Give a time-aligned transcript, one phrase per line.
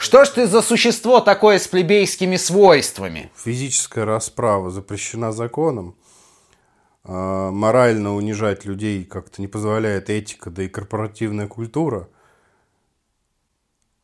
[0.00, 3.30] Что ж ты за существо такое с плебейскими свойствами?
[3.36, 5.94] Физическая расправа запрещена законом.
[7.04, 12.08] А, морально унижать людей как-то не позволяет этика, да и корпоративная культура.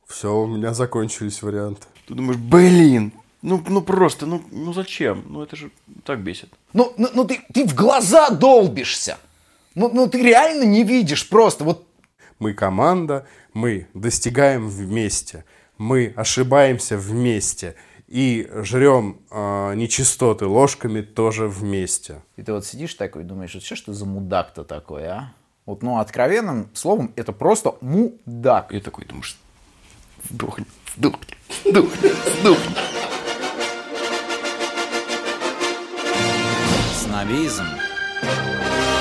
[0.06, 1.86] Все, у меня закончились варианты.
[2.06, 5.24] Ты думаешь, блин, ну, ну просто, ну, ну зачем?
[5.30, 5.70] Ну это же
[6.04, 6.52] так бесит.
[6.74, 9.16] Ну, ну, ну ты, ты в глаза долбишься.
[9.74, 11.64] Ну, ну ты реально не видишь просто.
[11.64, 11.86] Вот
[12.38, 15.46] Мы команда, мы достигаем вместе,
[15.78, 17.74] мы ошибаемся вместе
[18.08, 22.22] и жрем э, нечистоты ложками тоже вместе.
[22.36, 25.32] И ты вот сидишь такой и думаешь, вот что ж ты за мудак-то такой, а?
[25.64, 28.72] Вот, ну, откровенным словом, это просто мудак.
[28.72, 29.36] И такой думаешь,
[30.30, 30.64] сдохни,
[30.96, 32.76] сдохни, сдохни, сдохни.
[36.94, 37.64] Снобизм.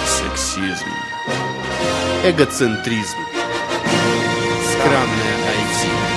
[0.08, 0.86] Сексизм.
[2.24, 3.18] Эгоцентризм.
[4.72, 6.15] Скромное IT.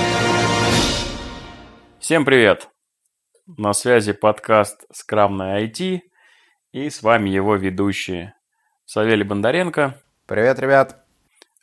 [2.09, 2.71] Всем привет!
[3.45, 6.01] На связи подкаст «Скрамная IT»
[6.71, 8.33] и с вами его ведущие
[8.85, 11.05] Савелий Бондаренко, Привет, ребят.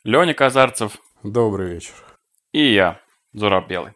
[0.05, 1.95] Леня Казарцев Добрый вечер.
[2.53, 3.01] и я,
[3.33, 3.91] Зураб Белый.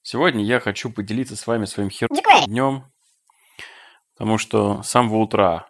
[0.00, 2.08] Сегодня я хочу поделиться с вами своим хер
[2.46, 2.90] днем,
[4.14, 5.68] потому что с самого утра,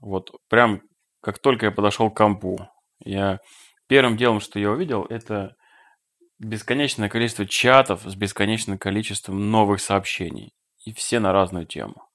[0.00, 0.82] вот прям
[1.20, 3.40] как только я подошел к компу, я
[3.88, 5.55] первым делом, что я увидел, это
[6.38, 10.52] бесконечное количество чатов с бесконечным количеством новых сообщений.
[10.84, 12.06] И все на разную тему.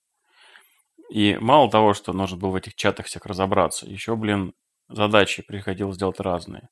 [1.12, 4.54] И мало того, что нужно было в этих чатах всех разобраться, еще, блин,
[4.88, 6.70] задачи приходилось делать разные.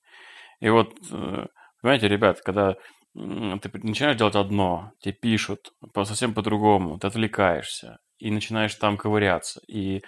[0.61, 1.45] И вот, э,
[1.81, 2.75] понимаете, ребят, когда
[3.13, 9.61] ты начинаешь делать одно, тебе пишут по- совсем по-другому, ты отвлекаешься и начинаешь там ковыряться,
[9.67, 10.01] и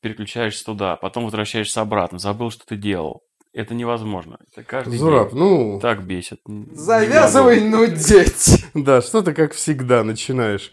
[0.00, 3.22] переключаешься туда, потом возвращаешься обратно, забыл, что ты делал.
[3.52, 4.38] Это невозможно.
[4.52, 5.38] Это каждый Зураб, день.
[5.38, 6.40] ну, Так бесит.
[6.72, 8.66] Завязывай нудеть.
[8.74, 10.72] да, что ты как всегда начинаешь.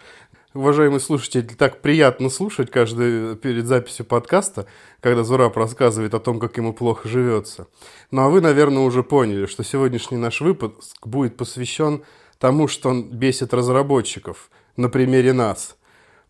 [0.54, 4.68] Уважаемый слушатель, так приятно слушать каждый перед записью подкаста,
[5.02, 7.68] когда Зураб рассказывает о том, как ему плохо живется.
[8.12, 12.04] Ну а вы, наверное, уже поняли, что сегодняшний наш выпуск будет посвящен
[12.40, 15.76] тому, что он бесит разработчиков на примере нас.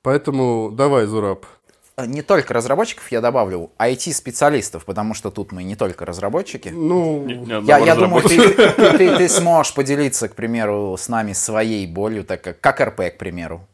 [0.01, 1.45] Поэтому давай, Зураб.
[1.97, 6.67] Не только разработчиков, я добавлю, IT-специалистов, потому что тут мы не только разработчики.
[6.67, 7.25] Ну,
[7.65, 12.25] Я, я думаю, ты, ты- ты- ты сможешь поделиться, к примеру, с нами своей болью,
[12.25, 13.65] так как, как РП, к примеру.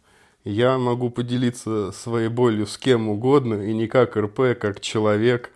[0.44, 5.50] Я могу поделиться своей болью с кем угодно, и не как РП, как человек,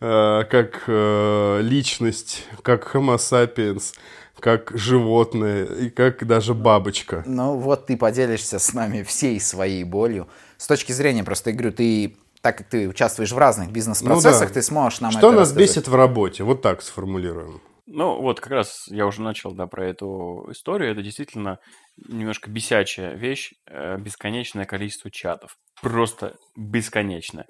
[0.00, 3.94] э, как э, личность, как Homo sapiens,
[4.38, 7.22] как животное и как даже бабочка.
[7.26, 10.28] Ну вот ты поделишься с нами всей своей болью.
[10.62, 14.46] С точки зрения, просто я говорю, ты, так как ты участвуешь в разных бизнес-процессах, Ну
[14.46, 14.54] да.
[14.54, 15.68] ты сможешь нам Что это нас рассказать.
[15.68, 16.44] бесит в работе?
[16.44, 17.60] Вот так сформулируем.
[17.86, 20.92] Ну, вот как раз я уже начал, да, про эту историю.
[20.92, 21.58] Это действительно
[21.96, 25.56] немножко бесячая вещь, э, бесконечное количество чатов.
[25.82, 27.46] Просто бесконечное.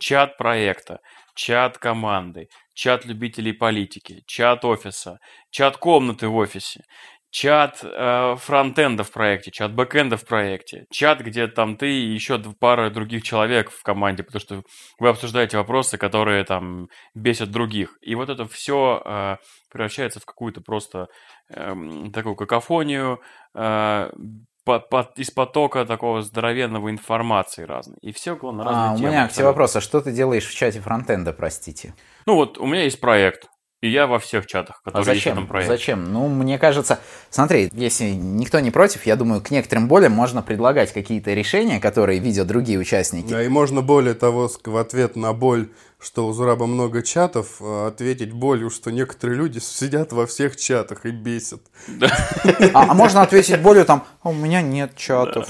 [0.00, 0.98] Чат проекта,
[1.36, 5.18] чат команды, чат любителей политики, чат офиса,
[5.52, 6.80] чат комнаты в офисе,
[7.30, 12.38] чат э, фронтенда в проекте, чат бэкенда в проекте, чат, где там ты и еще
[12.58, 14.62] пара других человек в команде, потому что
[14.98, 17.98] вы обсуждаете вопросы, которые там бесят других.
[18.00, 19.38] И вот это все
[19.70, 21.08] превращается в какую-то просто
[21.50, 23.20] эм, такую какофонию
[23.54, 24.10] э,
[24.64, 27.98] по- по- из потока такого здоровенного информации разной.
[28.02, 30.46] И все на разные А, у темы меня к тебе вопрос, а что ты делаешь
[30.46, 31.94] в чате фронтенда, простите?
[32.26, 33.48] Ну вот, у меня есть проект,
[33.82, 35.32] и я во всех чатах, А которые есть в зачем?
[35.34, 35.72] этом проекте.
[35.72, 36.12] Зачем?
[36.12, 36.98] Ну, мне кажется,
[37.30, 42.18] смотри, если никто не против, я думаю, к некоторым болям можно предлагать какие-то решения, которые
[42.18, 43.28] видят другие участники.
[43.28, 45.68] Да, и можно более того, в ответ на боль,
[46.00, 51.04] что у Зураба много чатов, э, ответить болью, что некоторые люди сидят во всех чатах
[51.04, 51.60] и бесят.
[52.72, 55.48] А, а можно ответить болью там, «А у меня нет чатов.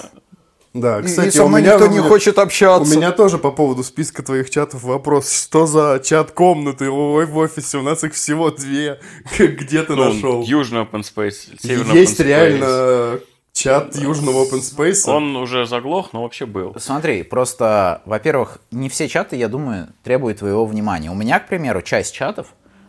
[0.81, 2.97] Да, кстати, и со у мной меня, никто у не хочет У общаться.
[2.97, 5.31] меня тоже по поводу списка твоих чатов вопрос.
[5.33, 7.79] Что за чат комнаты ой, в офисе?
[7.79, 9.01] У нас их всего две.
[9.39, 10.43] Где ты Ну, нашел?
[10.43, 12.27] Южный open space, северный Есть open space.
[12.27, 13.21] реально
[13.53, 15.09] чат южного open space.
[15.11, 16.75] Он уже заглох, но вообще был.
[16.79, 21.11] Смотри, просто, во-первых, не все чаты, я думаю, требуют твоего внимания.
[21.11, 22.49] У меня, к примеру, часть чатов,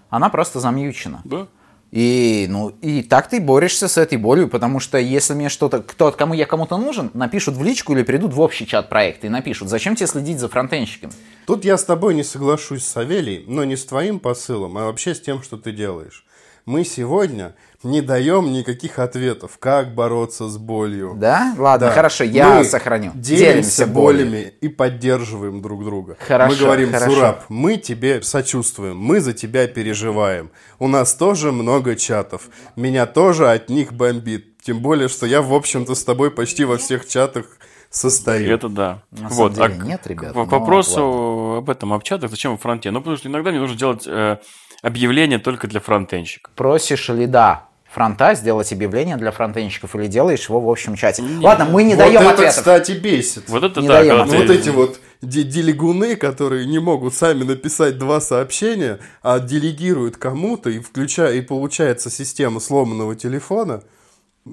[0.09, 1.21] она просто замьючена.
[1.23, 1.47] Да?
[1.91, 6.11] И, ну, и так ты борешься с этой болью, потому что если мне что-то, кто,
[6.11, 9.69] кому я кому-то нужен, напишут в личку или придут в общий чат проекта и напишут,
[9.69, 11.13] зачем тебе следить за фронтенщиками?
[11.45, 15.21] Тут я с тобой не соглашусь, Савелий, но не с твоим посылом, а вообще с
[15.21, 16.25] тем, что ты делаешь.
[16.65, 21.13] Мы сегодня не даем никаких ответов, как бороться с болью.
[21.15, 21.53] Да?
[21.57, 21.93] Ладно, Да.
[21.93, 23.11] хорошо, я Мы сохраню.
[23.13, 24.25] Делимся, болью.
[24.25, 26.17] болями и поддерживаем друг друга.
[26.19, 27.11] Хорошо, мы говорим, хорошо.
[27.15, 30.49] Зураб, мы тебе сочувствуем, мы за тебя переживаем.
[30.79, 32.49] У нас тоже много чатов.
[32.75, 34.57] Меня тоже от них бомбит.
[34.63, 37.45] Тем более, что я, в общем-то, с тобой почти во всех чатах
[37.89, 38.53] состою.
[38.53, 39.03] Это да.
[39.11, 39.55] На вот.
[39.55, 41.57] самом деле а нет, ребят, К, к вопросу ладно.
[41.59, 42.91] об этом, об чатах, зачем в фронте?
[42.91, 44.37] Ну, потому что иногда мне нужно делать э,
[44.81, 46.53] объявление только для фронтенщиков.
[46.55, 51.21] Просишь ли, да, фронта сделать объявление для фронтенщиков или делаешь его в общем чате?
[51.23, 51.43] Не.
[51.45, 52.55] Ладно, мы не вот даем это, ответов.
[52.57, 53.49] кстати, бесит.
[53.49, 57.43] Вот это Не да, даем ты- вот эти вот де- делегуны, которые не могут сами
[57.43, 63.81] написать два сообщения, а делегируют кому-то, и, включая, и получается система сломанного телефона,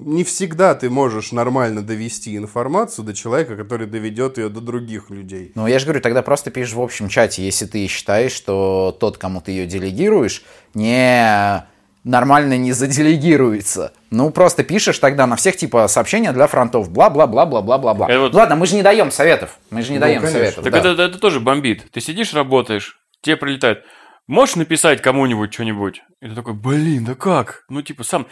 [0.03, 5.51] не всегда ты можешь нормально довести информацию до человека, который доведет ее до других людей.
[5.55, 9.17] Ну, я же говорю, тогда просто пишешь в общем чате, если ты считаешь, что тот,
[9.17, 10.43] кому ты ее делегируешь,
[10.73, 11.65] не
[12.03, 13.91] нормально не заделегируется.
[14.11, 18.07] Ну, просто пишешь тогда на всех, типа, сообщения для фронтов, бла-бла-бла-бла-бла-бла-бла.
[18.07, 19.57] Это вот- Ладно, мы же не даем советов.
[19.71, 20.39] Мы же не Ну, даем конечно.
[20.39, 20.63] советов.
[20.63, 20.79] Так да.
[20.91, 21.89] это, это тоже бомбит.
[21.91, 23.83] Ты сидишь, работаешь, тебе прилетает.
[24.27, 26.01] Можешь написать кому-нибудь что-нибудь?
[26.21, 27.63] И ты такой, блин, да как?
[27.69, 28.27] Ну, типа, сам...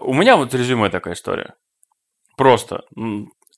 [0.00, 1.54] У меня вот резюме такая история.
[2.36, 2.82] Просто.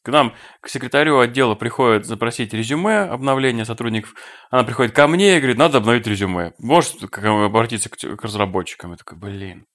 [0.03, 4.15] К нам, к секретарю отдела приходит запросить резюме, обновление сотрудников.
[4.51, 6.53] Она приходит ко мне и говорит, надо обновить резюме.
[6.59, 8.93] Можешь к- обратиться к, к разработчикам?
[8.93, 9.67] Я такой, блин.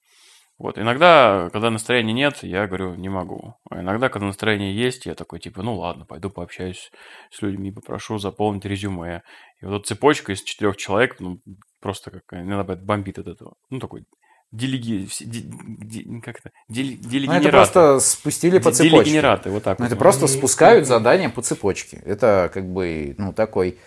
[0.57, 3.55] Вот, иногда, когда настроения нет, я говорю, не могу.
[3.69, 6.91] А иногда, когда настроение есть, я такой, типа, ну ладно, пойду пообщаюсь
[7.29, 9.21] с людьми, попрошу заполнить резюме.
[9.61, 11.39] И вот эта цепочка из четырех человек, ну,
[11.85, 13.53] просто как иногда бывает бомбит от этого.
[13.69, 14.05] Ну, такой
[14.51, 15.05] делеги...
[15.05, 16.49] все- де- де- как это?
[16.67, 17.41] Ну, Делегенераты.
[17.47, 18.89] это просто спустили по цепочке.
[19.03, 19.91] Делегенераты, вот так Ну, вот.
[19.91, 22.01] это просто спускают задание по цепочке.
[22.05, 23.77] Это как бы, ну, такой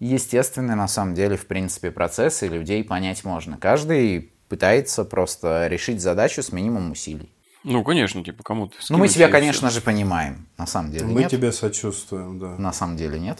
[0.00, 3.56] естественный, на самом деле, в принципе, процесс, и людей понять можно.
[3.56, 7.30] Каждый пытается просто решить задачу с минимумом усилий.
[7.62, 8.74] Ну, конечно, типа, кому-то...
[8.90, 9.78] Ну, мы тебя, конечно всё.
[9.78, 10.46] же, понимаем.
[10.58, 11.30] На самом деле Мы нет.
[11.30, 12.58] тебе сочувствуем, да.
[12.58, 13.38] На самом деле нет.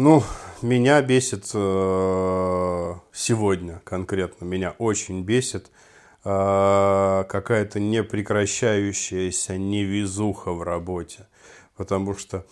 [0.00, 0.22] Ну,
[0.62, 5.72] меня бесит э, сегодня конкретно, меня очень бесит
[6.24, 11.26] э, какая-то непрекращающаяся невезуха в работе.
[11.76, 12.46] Потому что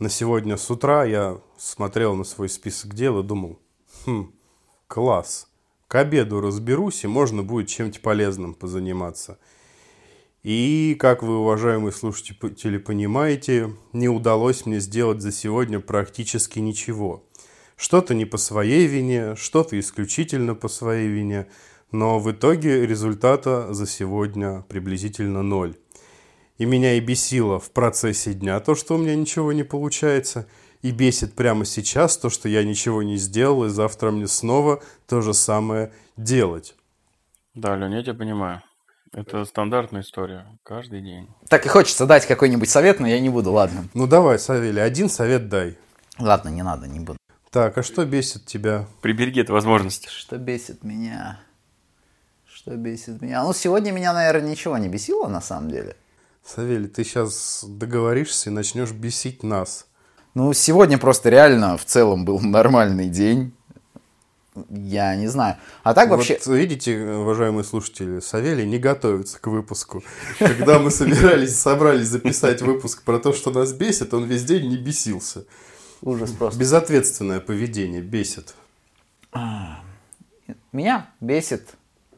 [0.00, 3.60] на сегодня с утра я смотрел на свой список дел и думал,
[4.04, 4.32] хм,
[4.88, 5.46] класс,
[5.86, 9.38] к обеду разберусь, и можно будет чем-то полезным позаниматься.
[10.50, 17.22] И, как вы, уважаемые слушатели, понимаете, не удалось мне сделать за сегодня практически ничего.
[17.76, 21.48] Что-то не по своей вине, что-то исключительно по своей вине,
[21.92, 25.76] но в итоге результата за сегодня приблизительно ноль.
[26.56, 30.48] И меня и бесило в процессе дня то, что у меня ничего не получается,
[30.80, 35.20] и бесит прямо сейчас то, что я ничего не сделал, и завтра мне снова то
[35.20, 36.74] же самое делать.
[37.52, 38.62] Да, Лёня, я тебя понимаю.
[39.12, 40.46] Это стандартная история.
[40.62, 41.28] Каждый день.
[41.48, 43.88] Так и хочется дать какой-нибудь совет, но я не буду, ладно.
[43.94, 45.76] Ну давай, Савелий, один совет дай.
[46.18, 47.18] Ладно, не надо, не буду.
[47.50, 48.86] Так, а что бесит тебя?
[49.00, 50.08] Прибереги эту возможность.
[50.08, 51.40] Что бесит меня?
[52.46, 53.42] Что бесит меня?
[53.44, 55.96] Ну, сегодня меня, наверное, ничего не бесило, на самом деле.
[56.44, 59.86] Савелий, ты сейчас договоришься и начнешь бесить нас.
[60.34, 63.54] Ну, сегодня просто реально в целом был нормальный день.
[64.70, 65.56] Я не знаю.
[65.82, 66.38] А так вообще...
[66.44, 70.02] Вот видите, уважаемые слушатели, Савелий не готовится к выпуску.
[70.38, 74.76] Когда мы собирались, собрались записать выпуск про то, что нас бесит, он весь день не
[74.76, 75.44] бесился.
[76.02, 76.58] Ужас просто.
[76.60, 78.54] Безответственное поведение бесит.
[80.72, 81.68] Меня бесит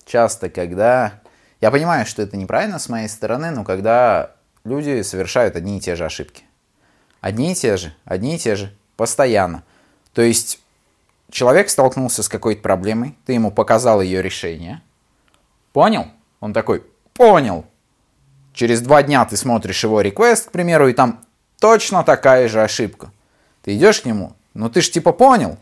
[0.05, 1.21] часто, когда...
[1.61, 4.33] Я понимаю, что это неправильно с моей стороны, но когда
[4.65, 6.45] люди совершают одни и те же ошибки.
[7.21, 9.63] Одни и те же, одни и те же, постоянно.
[10.15, 10.61] То есть
[11.31, 14.83] человек столкнулся с какой-то проблемой, ты ему показал ее решение.
[15.73, 16.07] Понял?
[16.41, 16.85] Он такой,
[17.15, 17.65] понял.
[18.53, 21.25] Через два дня ты смотришь его реквест, к примеру, и там
[21.61, 23.13] точно такая же ошибка.
[23.63, 25.59] Ты идешь к нему, ну ты ж типа понял.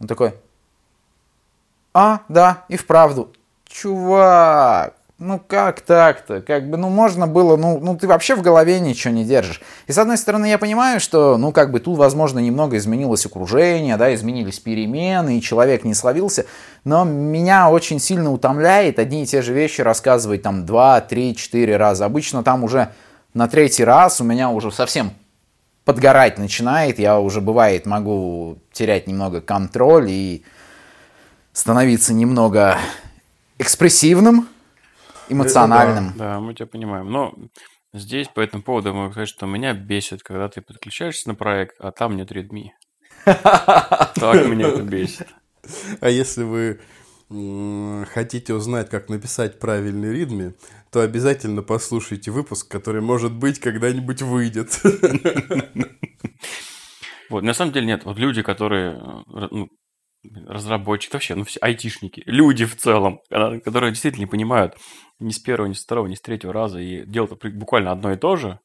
[0.00, 0.34] Он такой,
[1.92, 3.32] а, да, и вправду.
[3.66, 6.40] Чувак, ну как так-то?
[6.40, 9.60] Как бы, ну можно было, ну, ну ты вообще в голове ничего не держишь.
[9.86, 13.96] И с одной стороны я понимаю, что, ну как бы тут, возможно, немного изменилось окружение,
[13.96, 16.46] да, изменились перемены, и человек не словился.
[16.82, 21.76] Но меня очень сильно утомляет одни и те же вещи рассказывать там два, три, четыре
[21.76, 22.04] раза.
[22.06, 22.90] Обычно там уже
[23.34, 25.12] на третий раз у меня уже совсем
[25.84, 30.44] подгорать начинает, я уже бывает могу терять немного контроль и
[31.52, 32.78] становиться немного
[33.58, 34.48] экспрессивным,
[35.28, 36.12] эмоциональным.
[36.16, 37.10] Да, мы тебя понимаем.
[37.10, 37.34] Но
[37.92, 41.92] здесь по этому поводу могу сказать, что меня бесит, когда ты подключаешься на проект, а
[41.92, 42.68] там нет Redmi.
[43.24, 45.28] Так меня это бесит.
[46.00, 46.80] А если вы
[48.12, 50.54] хотите узнать, как написать правильный ритме,
[50.90, 54.80] то обязательно послушайте выпуск, который, может быть, когда-нибудь выйдет.
[57.30, 58.04] Вот, на самом деле нет.
[58.04, 59.68] Вот люди, которые э, ну,
[60.46, 64.76] разработчики, вообще, ну все, айтишники, люди в целом, которые действительно не понимают
[65.18, 68.16] ни с первого, ни с второго, ни с третьего раза и делают буквально одно и
[68.16, 68.58] то же,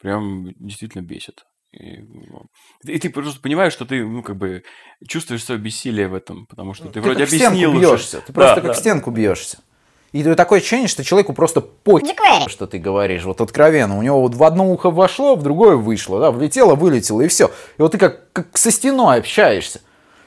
[0.00, 1.44] прям действительно бесит.
[1.72, 2.46] И, ну,
[2.84, 4.64] и ты просто понимаешь, что ты, ну, как бы,
[5.06, 7.72] чувствуешь свое бессилие в этом, потому что ты, ты вроде как объяснил.
[7.72, 8.20] Бьешься.
[8.26, 8.72] Ты просто да, как да.
[8.72, 9.58] в стенку бьешься.
[10.12, 12.00] И такое ощущение, что человеку просто по
[12.48, 13.96] что ты говоришь, вот откровенно.
[13.96, 17.52] У него вот в одно ухо вошло, в другое вышло, да, влетело, вылетело, и все.
[17.78, 19.80] И вот ты как, как со стеной общаешься.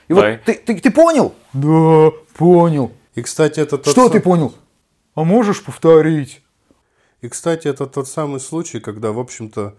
[0.08, 1.34] И вот ты, ты, ты понял?
[1.54, 2.92] Да, понял.
[3.16, 4.54] И, кстати, это тот Что сам- ты понял?
[5.16, 6.42] А можешь повторить?
[7.22, 9.76] И, кстати, это тот самый случай, когда, в общем-то,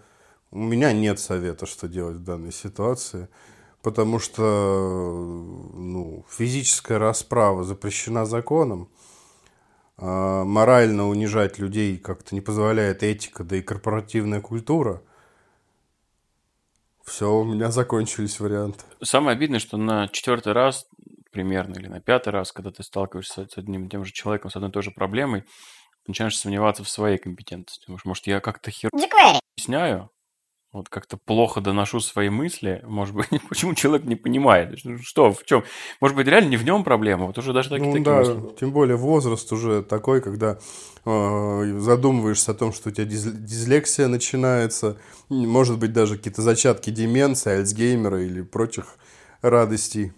[0.51, 3.27] у меня нет совета, что делать в данной ситуации,
[3.81, 4.41] потому что
[5.73, 8.89] ну, физическая расправа запрещена законом,
[9.97, 15.01] а морально унижать людей как-то не позволяет этика, да и корпоративная культура.
[17.05, 18.83] Все, у меня закончились варианты.
[19.01, 20.87] Самое обидное, что на четвертый раз
[21.31, 24.55] примерно или на пятый раз, когда ты сталкиваешься с одним и тем же человеком, с
[24.55, 25.43] одной и той же проблемой,
[26.07, 27.85] начинаешь сомневаться в своей компетентности.
[27.87, 28.89] Думаешь, может, я как-то хер
[29.57, 30.09] объясняю,
[30.75, 35.43] вот как-то плохо доношу свои мысли, может быть, почему человек не понимает, ну, что, в
[35.45, 35.63] чем,
[36.01, 38.55] может быть, реально не в нем проблема, вот уже даже такие, Ну такие да, мысли.
[38.59, 40.59] тем более возраст уже такой, когда
[41.05, 44.97] э, задумываешься о том, что у тебя диз- дислексия начинается,
[45.29, 48.97] может быть даже какие-то зачатки деменции, альцгеймера или прочих
[49.41, 50.13] радостей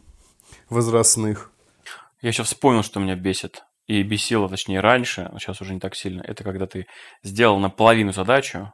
[0.70, 1.52] возрастных.
[2.22, 5.96] Я сейчас вспомнил, что меня бесит, и бесило, точнее, раньше, но сейчас уже не так
[5.96, 6.88] сильно, это когда ты
[7.24, 8.74] сделал наполовину задачу,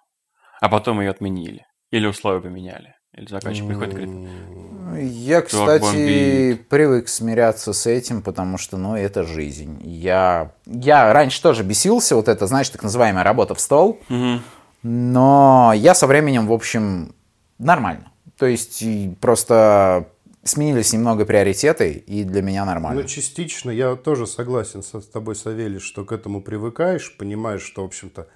[0.61, 7.07] а потом ее отменили, или условия поменяли, или заказчик приходит и говорит, Я, кстати, привык
[7.07, 9.79] смиряться с этим, потому что, ну, это жизнь.
[9.83, 14.41] Я, я раньше тоже бесился, вот это, знаешь, так называемая работа в стол, «Мгм,
[14.81, 17.13] но я со временем, в общем,
[17.59, 18.11] нормально.
[18.37, 18.83] То есть
[19.21, 20.07] просто
[20.43, 23.01] сменились немного приоритеты, и для меня нормально.
[23.01, 27.83] Ну, частично я тоже согласен со- с тобой, Савелий, что к этому привыкаешь, понимаешь, что,
[27.83, 28.27] в общем-то,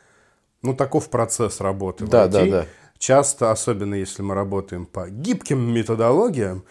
[0.61, 2.05] ну, таков процесс работы.
[2.05, 2.31] в Да, IT.
[2.31, 2.65] да, да.
[2.99, 6.63] Часто, особенно если мы работаем по гибким методологиям,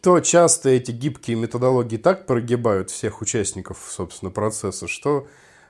[0.00, 5.26] то часто эти гибкие методологии так прогибают всех участников, собственно, процесса, что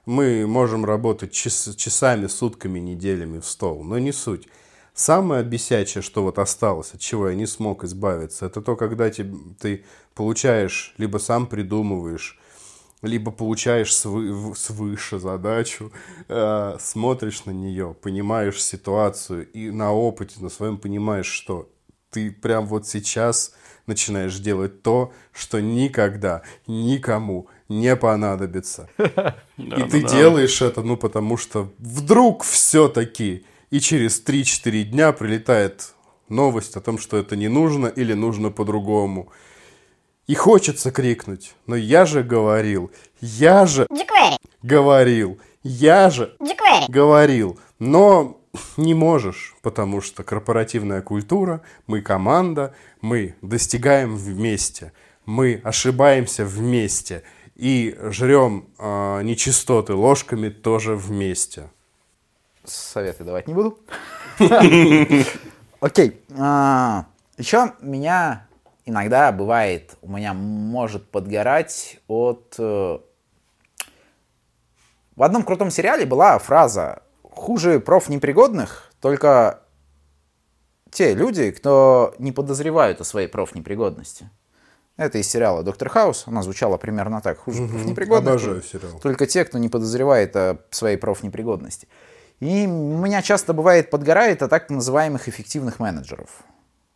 [0.06, 3.84] мы можем работать час- часами, сутками, неделями в стол.
[3.84, 4.48] Но не суть.
[4.94, 9.30] Самое бесячее, что вот осталось, от чего я не смог избавиться, это то, когда те-
[9.60, 9.84] ты
[10.14, 12.38] получаешь, либо сам придумываешь,
[13.02, 15.92] либо получаешь свы- свыше задачу,
[16.28, 21.68] э, смотришь на нее, понимаешь ситуацию и на опыте, на своем понимаешь, что
[22.10, 23.52] ты прям вот сейчас
[23.86, 28.88] начинаешь делать то, что никогда никому не понадобится.
[29.56, 30.08] И ты да.
[30.08, 35.94] делаешь это, ну, потому что вдруг все-таки и через 3-4 дня прилетает
[36.28, 39.30] новость о том, что это не нужно или нужно по-другому.
[40.28, 42.90] И хочется крикнуть, но я же говорил,
[43.22, 43.86] я же
[44.62, 46.36] говорил, я же
[46.88, 48.38] говорил, но
[48.76, 54.92] не можешь, потому что корпоративная культура, мы команда, мы достигаем вместе,
[55.24, 57.22] мы ошибаемся вместе
[57.56, 61.70] и жрем э, нечистоты ложками тоже вместе.
[62.64, 63.78] Советы давать не буду.
[65.80, 66.20] Окей.
[67.38, 68.47] Еще меня
[68.88, 72.54] иногда бывает, у меня может подгорать от...
[72.58, 72.98] э,
[75.16, 79.60] В одном крутом сериале была фраза «Хуже профнепригодных только
[80.90, 84.30] те люди, кто не подозревают о своей профнепригодности».
[84.96, 86.24] Это из сериала «Доктор Хаус».
[86.26, 87.38] Она звучала примерно так.
[87.38, 88.98] «Хуже профнепригодных Обожаю сериал.
[89.00, 91.86] только те, кто не подозревает о своей профнепригодности.
[92.40, 96.30] И у меня часто бывает подгорает от так называемых эффективных менеджеров.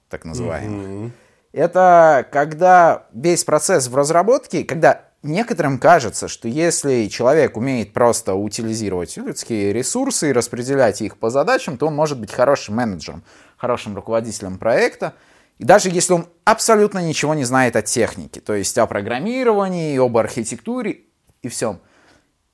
[0.08, 1.12] Так называемых.
[1.52, 9.16] Это когда весь процесс в разработке, когда некоторым кажется, что если человек умеет просто утилизировать
[9.18, 13.22] людские ресурсы и распределять их по задачам, то он может быть хорошим менеджером,
[13.58, 15.14] хорошим руководителем проекта.
[15.58, 20.16] И даже если он абсолютно ничего не знает о технике, то есть о программировании, об
[20.16, 21.02] архитектуре
[21.42, 21.80] и всем.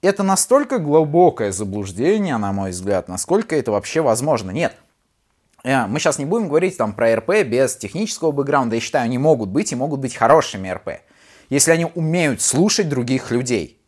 [0.02, 4.50] Это настолько глубокое заблуждение, на мой взгляд, насколько это вообще возможно.
[4.50, 4.76] Нет,
[5.64, 8.76] мы сейчас не будем говорить там про РП без технического бэкграунда.
[8.76, 11.00] Я считаю, они могут быть и могут быть хорошими РП,
[11.50, 13.78] если они умеют слушать других людей.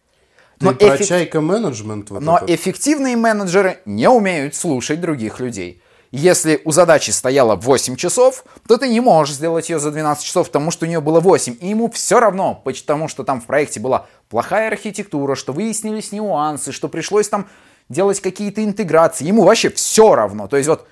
[0.59, 2.51] Ты Но, про чайка менеджмент вот но этот?
[2.51, 5.83] эффективные менеджеры не умеют слушать других людей.
[6.13, 10.49] Если у задачи стояло 8 часов, то ты не можешь сделать ее за 12 часов,
[10.49, 11.57] потому что у нее было 8.
[11.61, 16.73] И ему все равно, потому что там в проекте была плохая архитектура, что выяснились нюансы,
[16.73, 17.49] что пришлось там
[17.89, 19.25] делать какие-то интеграции.
[19.25, 20.49] Ему вообще все равно.
[20.49, 20.87] То есть вот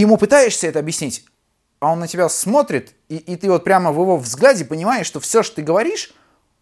[0.00, 1.24] ему пытаешься это объяснить,
[1.80, 5.20] а он на тебя смотрит, и, и ты вот прямо в его взгляде понимаешь, что
[5.20, 6.14] все, что ты говоришь,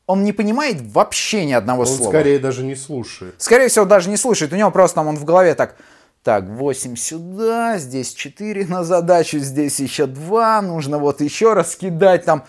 [0.07, 2.11] он не понимает вообще ни одного Он слова.
[2.11, 3.35] скорее даже не слушает.
[3.39, 4.53] Скорее всего, даже не слушает.
[4.53, 5.77] У него просто там он в голове так,
[6.23, 12.25] так, 8 сюда, здесь 4 на задачу, здесь еще 2, нужно вот еще раз кидать
[12.25, 12.45] там.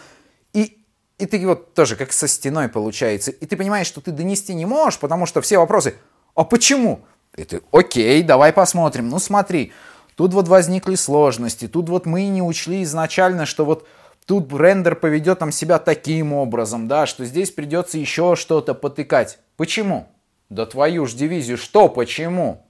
[0.54, 0.80] И,
[1.18, 3.32] и ты вот тоже как со стеной получается.
[3.32, 5.96] И ты понимаешь, что ты донести не можешь, потому что все вопросы,
[6.36, 7.06] а почему?
[7.36, 9.10] И ты, окей, давай посмотрим.
[9.10, 9.72] Ну смотри,
[10.15, 13.88] тут вот возникли сложности, тут вот мы не учли изначально, что вот
[14.25, 19.39] тут рендер поведет там себя таким образом, да, что здесь придется еще что-то потыкать.
[19.58, 20.08] Почему?
[20.50, 22.63] Да твою ж дивизию, что почему?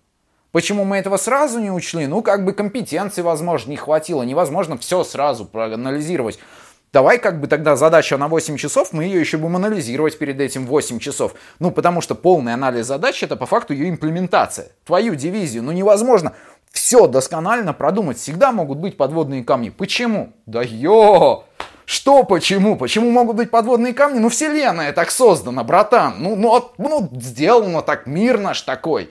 [0.52, 2.06] Почему мы этого сразу не учли?
[2.06, 4.22] Ну, как бы компетенции, возможно, не хватило.
[4.22, 6.38] Невозможно все сразу проанализировать.
[6.94, 10.68] Давай как бы тогда задача на 8 часов, мы ее еще будем анализировать перед этим
[10.68, 11.34] 8 часов.
[11.58, 14.68] Ну, потому что полный анализ задач это по факту ее имплементация.
[14.86, 16.34] Твою дивизию, ну невозможно
[16.74, 18.18] все досконально продумать.
[18.18, 19.70] Всегда могут быть подводные камни.
[19.70, 20.34] Почему?
[20.48, 21.46] Да ё!
[21.86, 22.78] Что почему?
[22.78, 24.20] Почему могут быть подводные камни?
[24.20, 26.16] Ну, вселенная так создана, братан.
[26.18, 29.10] Ну, ну, ну сделано так, мир наш такой.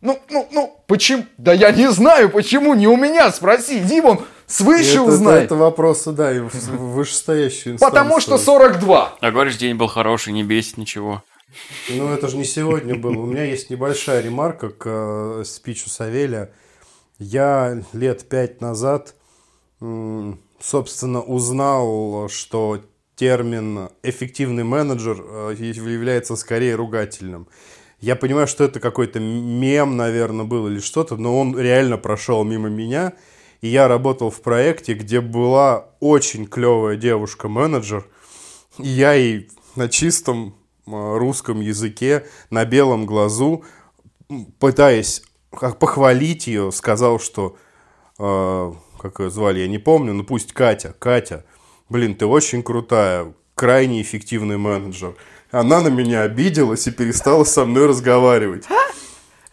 [0.00, 1.24] Ну, ну, ну, почему?
[1.36, 5.34] Да я не знаю, почему, не у меня спроси, иди вон свыше это, узнай.
[5.36, 6.52] Это, это вопросы, да, и в
[6.94, 7.90] вышестоящую инстанцию.
[7.90, 9.14] Потому что 42.
[9.20, 11.24] А говоришь, день был хороший, не бесит ничего.
[11.88, 13.18] Ну, это же не сегодня было.
[13.18, 16.50] У меня есть небольшая ремарка к э, спичу Савеля.
[17.18, 19.16] Я лет пять назад,
[19.80, 22.80] собственно, узнал, что
[23.16, 27.48] термин «эффективный менеджер» э, является скорее ругательным.
[28.00, 32.68] Я понимаю, что это какой-то мем, наверное, был или что-то, но он реально прошел мимо
[32.68, 33.14] меня.
[33.60, 38.06] И я работал в проекте, где была очень клевая девушка-менеджер.
[38.78, 40.54] И я ей на чистом
[40.86, 43.64] э, русском языке, на белом глазу,
[44.60, 45.24] пытаясь
[45.56, 47.56] как похвалить ее, сказал, что,
[48.18, 51.44] э, как ее звали, я не помню, ну пусть Катя, Катя,
[51.88, 55.14] блин, ты очень крутая, крайне эффективный менеджер.
[55.50, 58.66] Она на меня обиделась и перестала со мной разговаривать.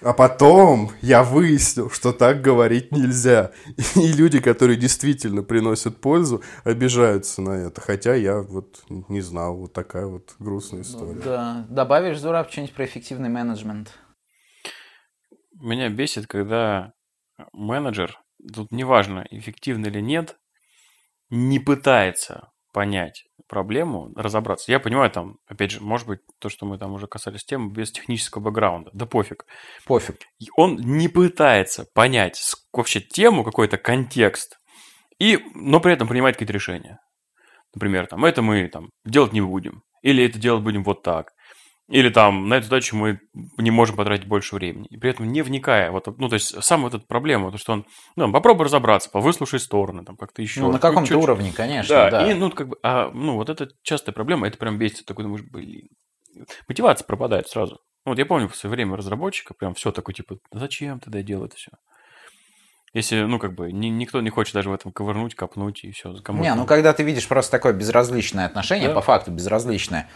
[0.01, 3.51] А потом я выяснил, что так говорить нельзя.
[3.95, 7.79] И люди, которые действительно приносят пользу, обижаются на это.
[7.81, 9.55] Хотя я вот не знал.
[9.55, 11.21] Вот такая вот грустная история.
[11.23, 11.65] Да.
[11.69, 13.97] Добавишь, Зураб, что-нибудь про эффективный менеджмент?
[15.59, 16.93] Меня бесит, когда
[17.53, 18.19] менеджер,
[18.53, 20.37] тут неважно, эффективно или нет,
[21.29, 24.71] не пытается понять проблему, разобраться.
[24.71, 27.91] Я понимаю, там, опять же, может быть, то, что мы там уже касались темы, без
[27.91, 28.91] технического бэкграунда.
[28.93, 29.45] Да пофиг.
[29.85, 30.17] Пофиг.
[30.57, 32.41] Он не пытается понять
[32.73, 34.59] вообще тему, какой-то контекст,
[35.19, 36.99] и, но при этом принимает какие-то решения.
[37.73, 39.83] Например, там, это мы там, делать не будем.
[40.01, 41.31] Или это делать будем вот так.
[41.87, 43.19] Или там, на эту задачу мы
[43.57, 44.87] не можем потратить больше времени.
[44.89, 45.91] И при этом не вникая.
[45.91, 49.59] Вот, ну, то есть, сам вот эта проблема, то, что он, ну, попробуй разобраться, повыслушай
[49.59, 50.61] стороны, там, как-то еще.
[50.61, 51.23] Ну, на каком-то чуть-чуть.
[51.23, 52.31] уровне, конечно, Да, да.
[52.31, 55.05] и, ну, как бы, а, ну, вот это частая проблема, это прям бесит.
[55.05, 55.87] Такой думаешь, блин,
[56.67, 57.79] мотивация пропадает сразу.
[58.05, 61.19] Ну, Вот я помню в свое время разработчика, прям все такое, типа, «Да зачем тогда
[61.19, 61.71] это все?
[62.93, 66.15] Если, ну, как бы, ни- никто не хочет даже в этом ковырнуть, копнуть и все.
[66.29, 68.95] Не, ну когда ты видишь просто такое безразличное отношение, Да.
[68.95, 70.09] по факту безразличное,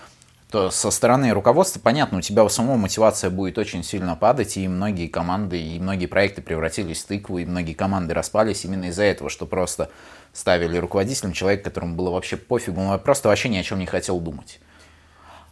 [0.52, 4.68] то со стороны руководства, понятно, у тебя у самого мотивация будет очень сильно падать, и
[4.68, 9.30] многие команды, и многие проекты превратились в тыкву, и многие команды распались именно из-за этого,
[9.30, 9.92] что просто
[10.34, 14.20] ставили руководителем человека, которому было вообще пофигу, он просто вообще ни о чем не хотел
[14.20, 14.60] думать.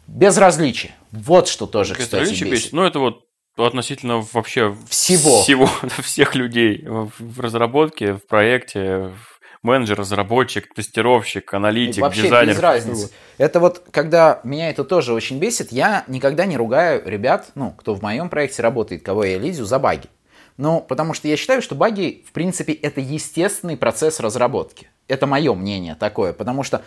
[0.08, 0.96] Безразличие.
[1.12, 2.50] Вот что тоже, кстати, бесит.
[2.50, 2.74] бесит.
[2.74, 3.26] Ну, это вот
[3.58, 5.44] относительно вообще Всего.
[5.44, 5.70] всего
[6.02, 9.37] всех людей в в разработке, в проекте, в
[9.68, 12.54] менеджер, разработчик, тестировщик, аналитик, Вообще дизайнер.
[12.54, 13.12] без разницы.
[13.38, 17.94] Это вот, когда меня это тоже очень бесит, я никогда не ругаю ребят, ну, кто
[17.94, 20.10] в моем проекте работает, кого я лизю, за баги.
[20.58, 24.90] Ну, потому что я считаю, что баги, в принципе, это естественный процесс разработки.
[25.08, 26.82] Это мое мнение такое, потому что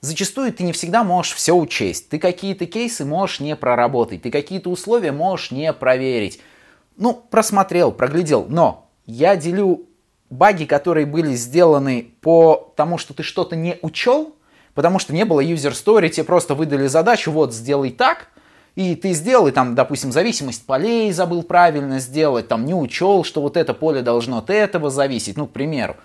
[0.00, 2.08] зачастую ты не всегда можешь все учесть.
[2.08, 6.40] Ты какие-то кейсы можешь не проработать, ты какие-то условия можешь не проверить.
[6.96, 9.86] Ну, просмотрел, проглядел, но я делю
[10.32, 14.34] баги, которые были сделаны по тому, что ты что-то не учел,
[14.74, 18.28] потому что не было user story, тебе просто выдали задачу, вот, сделай так,
[18.74, 23.42] и ты сделал, и там, допустим, зависимость полей забыл правильно сделать, там не учел, что
[23.42, 25.96] вот это поле должно от этого зависеть, ну, к примеру,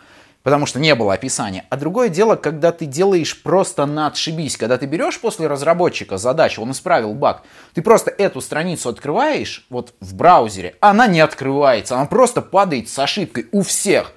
[0.43, 1.63] потому что не было описания.
[1.69, 6.61] А другое дело, когда ты делаешь просто на отшибись, когда ты берешь после разработчика задачу,
[6.61, 12.05] он исправил баг, ты просто эту страницу открываешь вот в браузере, она не открывается, она
[12.05, 14.11] просто падает с ошибкой у всех.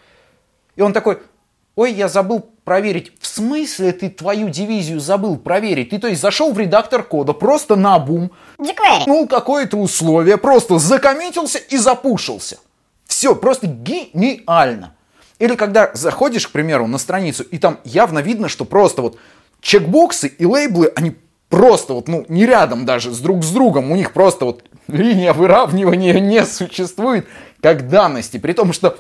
[0.77, 1.19] И он такой,
[1.77, 3.13] ой, я забыл проверить.
[3.21, 5.91] В смысле ты твою дивизию забыл проверить?
[5.91, 8.31] Ты, то есть, зашел в редактор кода просто на бум,
[9.07, 12.59] ну, какое-то условие, просто закоммитился и запушился.
[13.07, 14.95] Все, просто гениально.
[15.39, 19.19] Или когда заходишь, к примеру, на страницу, и там явно видно, что просто вот
[19.61, 21.17] чекбоксы и лейблы, они
[21.49, 25.33] просто вот, ну, не рядом даже с друг с другом, у них просто вот линия
[25.33, 27.27] выравнивания не существует
[27.63, 28.99] как данности, при том, что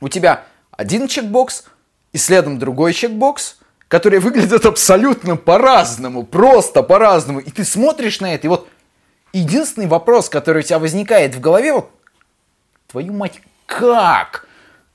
[0.00, 0.44] у тебя
[0.76, 1.64] один чекбокс
[2.12, 3.56] и следом другой чекбокс,
[3.88, 8.68] которые выглядят абсолютно по-разному, просто по-разному, и ты смотришь на это, и вот
[9.32, 11.90] единственный вопрос, который у тебя возникает в голове, вот,
[12.88, 14.46] твою мать, как?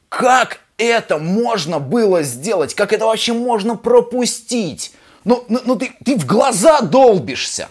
[0.09, 2.73] Как это можно было сделать?
[2.73, 4.93] Как это вообще можно пропустить?
[5.23, 7.69] Ну, ну, ну ты, ты в глаза долбишься.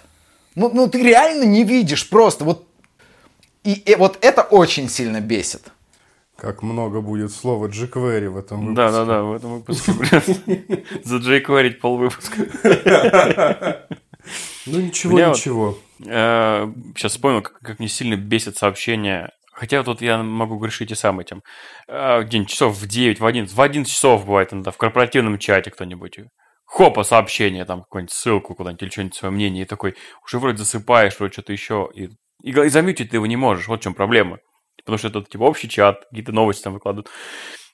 [0.55, 2.45] Ну, ну ты реально не видишь просто.
[2.45, 2.67] Вот,
[3.65, 5.63] и, и вот это очень сильно бесит.
[6.41, 8.77] Как много будет слова jQuery в этом выпуске.
[8.77, 9.93] Да, да, да, в этом выпуске.
[11.05, 13.87] За jQuery пол выпуска.
[14.67, 15.79] Ну ничего, ничего.
[15.99, 21.21] Сейчас э, вспомнил, как мне сильно бесит сообщение Хотя тут я могу грешить и сам
[21.21, 21.43] этим.
[21.87, 23.55] А, где-нибудь часов в 9, в 11.
[23.55, 26.21] В 11 часов бывает иногда в корпоративном чате кто-нибудь.
[26.65, 29.65] Хопа, сообщение, там, какую-нибудь ссылку куда-нибудь или что-нибудь, свое мнение.
[29.65, 31.91] И такой, уже вроде засыпаешь, вроде что-то еще.
[31.95, 32.05] И,
[32.43, 33.69] и, и замьютить ты его не можешь.
[33.69, 34.39] Вот в чем проблема.
[34.85, 37.09] Потому что это, типа, общий чат, какие-то новости там выкладывают.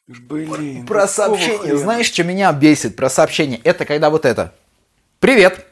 [0.06, 0.86] Блин.
[0.86, 1.76] Про сообщение.
[1.76, 3.60] Знаешь, что меня бесит про сообщение?
[3.64, 4.54] Это когда вот это.
[5.18, 5.66] Привет.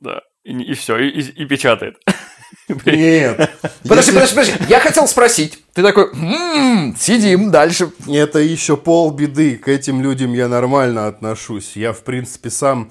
[0.00, 0.22] Да.
[0.44, 1.96] И, и все, и, и, и печатает.
[2.86, 3.50] Нет.
[3.88, 4.52] Подожди, подожди, подожди.
[4.68, 5.58] Я хотел спросить.
[5.72, 7.90] Ты такой, м-м, сидим дальше.
[8.08, 9.56] Это еще пол беды.
[9.56, 11.76] К этим людям я нормально отношусь.
[11.76, 12.90] Я, в принципе, сам...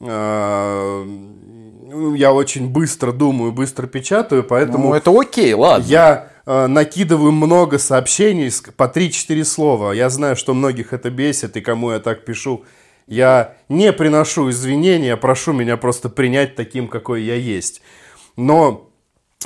[0.00, 1.04] А,
[2.14, 4.90] я очень быстро думаю, быстро печатаю, поэтому...
[4.90, 5.84] Ну, это окей, ладно.
[5.86, 9.92] Я накидываю много сообщений по 3-4 слова.
[9.92, 12.64] Я знаю, что многих это бесит, и кому я так пишу,
[13.06, 17.82] я не приношу извинения, прошу меня просто принять таким, какой я есть.
[18.36, 18.90] Но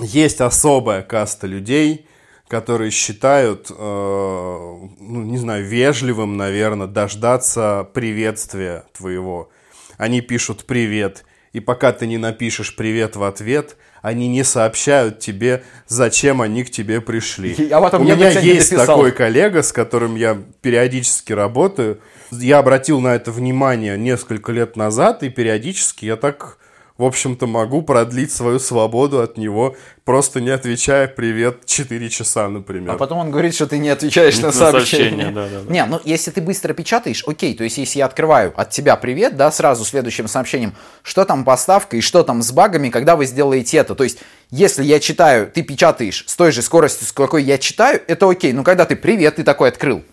[0.01, 2.07] есть особая каста людей,
[2.49, 9.51] которые считают, э, ну, не знаю, вежливым, наверное, дождаться приветствия твоего.
[9.97, 15.63] Они пишут «привет», и пока ты не напишешь «привет» в ответ, они не сообщают тебе,
[15.87, 17.55] зачем они к тебе пришли.
[17.57, 22.01] Я в этом У меня есть такой коллега, с которым я периодически работаю.
[22.33, 26.59] Я обратил на это внимание несколько лет назад, и периодически я так
[27.03, 32.95] в общем-то, могу продлить свою свободу от него, просто не отвечая «привет» 4 часа, например.
[32.95, 35.25] А потом он говорит, что ты не отвечаешь на, на сообщение.
[35.25, 35.73] сообщение да, да, да.
[35.73, 39.37] Не, ну если ты быстро печатаешь, окей, то есть если я открываю от тебя «привет»,
[39.37, 43.79] да, сразу следующим сообщением, что там поставка и что там с багами, когда вы сделаете
[43.79, 43.97] это.
[43.97, 44.19] То есть
[44.51, 48.53] если я читаю, ты печатаешь с той же скоростью, с какой я читаю, это окей.
[48.53, 50.05] Но когда ты «привет», ты такой открыл,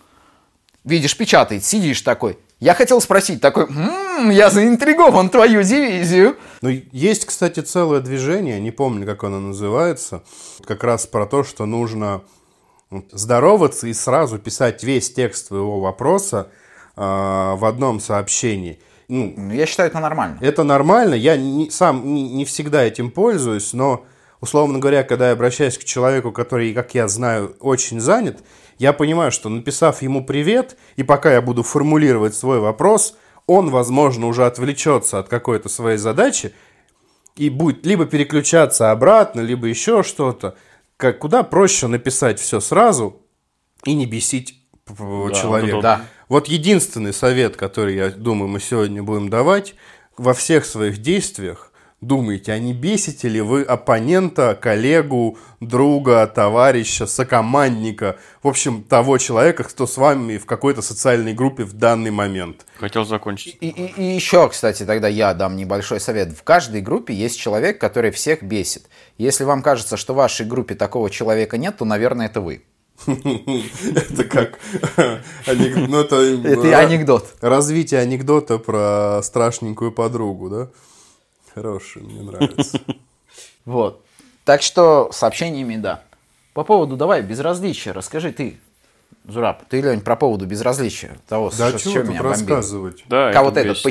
[0.82, 6.36] видишь, печатает, сидишь такой– я хотел спросить, такой, м-м, я заинтригован твою дивизию.
[6.62, 10.22] Ну, есть, кстати, целое движение, не помню, как оно называется,
[10.64, 12.22] как раз про то, что нужно
[13.12, 16.48] здороваться и сразу писать весь текст твоего вопроса
[16.96, 18.78] э, в одном сообщении.
[19.08, 20.38] Ну, ну, я считаю, это нормально.
[20.40, 21.14] Это нормально.
[21.14, 24.04] Я не, сам не, не всегда этим пользуюсь, но,
[24.40, 28.42] условно говоря, когда я обращаюсь к человеку, который, как я знаю, очень занят,
[28.78, 33.16] я понимаю, что написав ему привет, и пока я буду формулировать свой вопрос,
[33.50, 36.54] он, возможно, уже отвлечется от какой-то своей задачи
[37.34, 40.54] и будет либо переключаться обратно, либо еще что-то.
[40.96, 43.22] Как, куда проще написать все сразу
[43.84, 44.54] и не бесить
[44.86, 45.74] да, человека.
[45.76, 46.02] Вот, да.
[46.28, 49.74] вот единственный совет, который, я думаю, мы сегодня будем давать,
[50.16, 51.69] во всех своих действиях
[52.00, 59.64] думаете, а не бесите ли вы оппонента, коллегу, друга, товарища, сокомандника, в общем, того человека,
[59.64, 62.66] кто с вами в какой-то социальной группе в данный момент?
[62.78, 63.58] Хотел закончить.
[63.60, 66.32] И, и, и еще, кстати, тогда я дам небольшой совет.
[66.32, 68.88] В каждой группе есть человек, который всех бесит.
[69.18, 72.62] Если вам кажется, что в вашей группе такого человека нет, то, наверное, это вы.
[73.06, 74.58] Это как
[75.46, 76.12] анекдот.
[76.12, 77.34] Это анекдот.
[77.40, 80.68] Развитие анекдота про страшненькую подругу, да?
[81.54, 82.80] Хороший, мне нравится.
[83.66, 84.02] Вот.
[84.44, 86.02] Так что сообщениями, да.
[86.54, 88.58] По поводу, давай, безразличия, расскажи ты,
[89.26, 93.04] Зураб, ты, Лень, про поводу безразличия того, да что, чего меня рассказывать?
[93.08, 93.84] Да, Как вот этот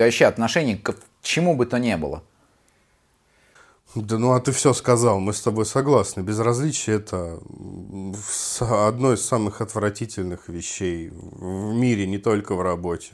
[0.00, 2.22] вообще отношение к чему бы то ни было.
[3.94, 6.20] Да ну а ты все сказал, мы с тобой согласны.
[6.20, 7.38] Безразличие это
[8.60, 13.12] одно из самых отвратительных вещей в мире, не только в работе.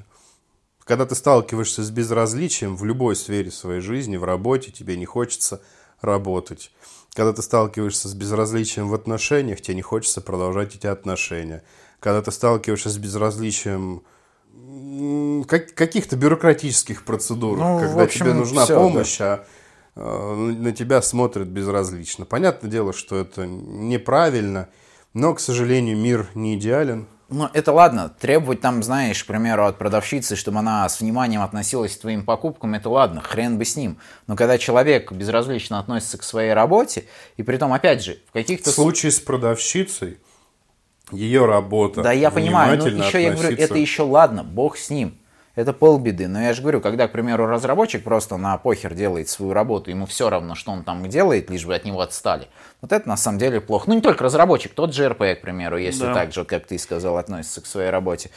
[0.85, 5.61] Когда ты сталкиваешься с безразличием в любой сфере своей жизни, в работе, тебе не хочется
[6.01, 6.73] работать.
[7.15, 11.63] Когда ты сталкиваешься с безразличием в отношениях, тебе не хочется продолжать эти отношения.
[12.01, 14.03] Когда ты сталкиваешься с безразличием
[15.47, 19.45] как, каких-то бюрократических процедур, ну, когда общем, тебе нужна все, помощь, да.
[19.97, 22.25] а э, на тебя смотрят безразлично.
[22.25, 24.69] Понятное дело, что это неправильно,
[25.15, 27.07] но, к сожалению, мир не идеален.
[27.33, 31.97] Ну, это ладно, требовать там, знаешь, к примеру, от продавщицы, чтобы она с вниманием относилась
[31.97, 33.99] к твоим покупкам, это ладно, хрен бы с ним.
[34.27, 37.05] Но когда человек безразлично относится к своей работе,
[37.37, 38.71] и при том, опять же, в каких-то...
[38.71, 40.19] В случае с продавщицей,
[41.11, 42.03] ее работа.
[42.03, 45.19] Да, я понимаю, но еще я говорю, это еще ладно, бог с ним.
[45.55, 46.29] Это полбеды.
[46.29, 50.07] Но я же говорю, когда, к примеру, разработчик просто на похер делает свою работу, ему
[50.07, 52.49] все равно, что он там делает, лишь бы от него отстали.
[52.81, 53.85] Вот это на самом деле плохо.
[53.89, 56.15] Ну, не только разработчик, тот же РП, к примеру, если да.
[56.15, 58.31] так же, как ты сказал, относится к своей работе.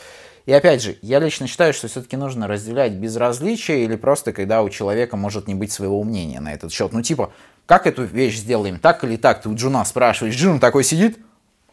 [0.45, 4.69] И опять же, я лично считаю, что все-таки нужно разделять безразличие или просто когда у
[4.69, 6.91] человека может не быть своего мнения на этот счет.
[6.91, 7.31] Ну, типа,
[7.65, 9.41] как эту вещь сделаем, так или так?
[9.41, 11.17] Ты у Джуна спрашиваешь, Джун такой сидит,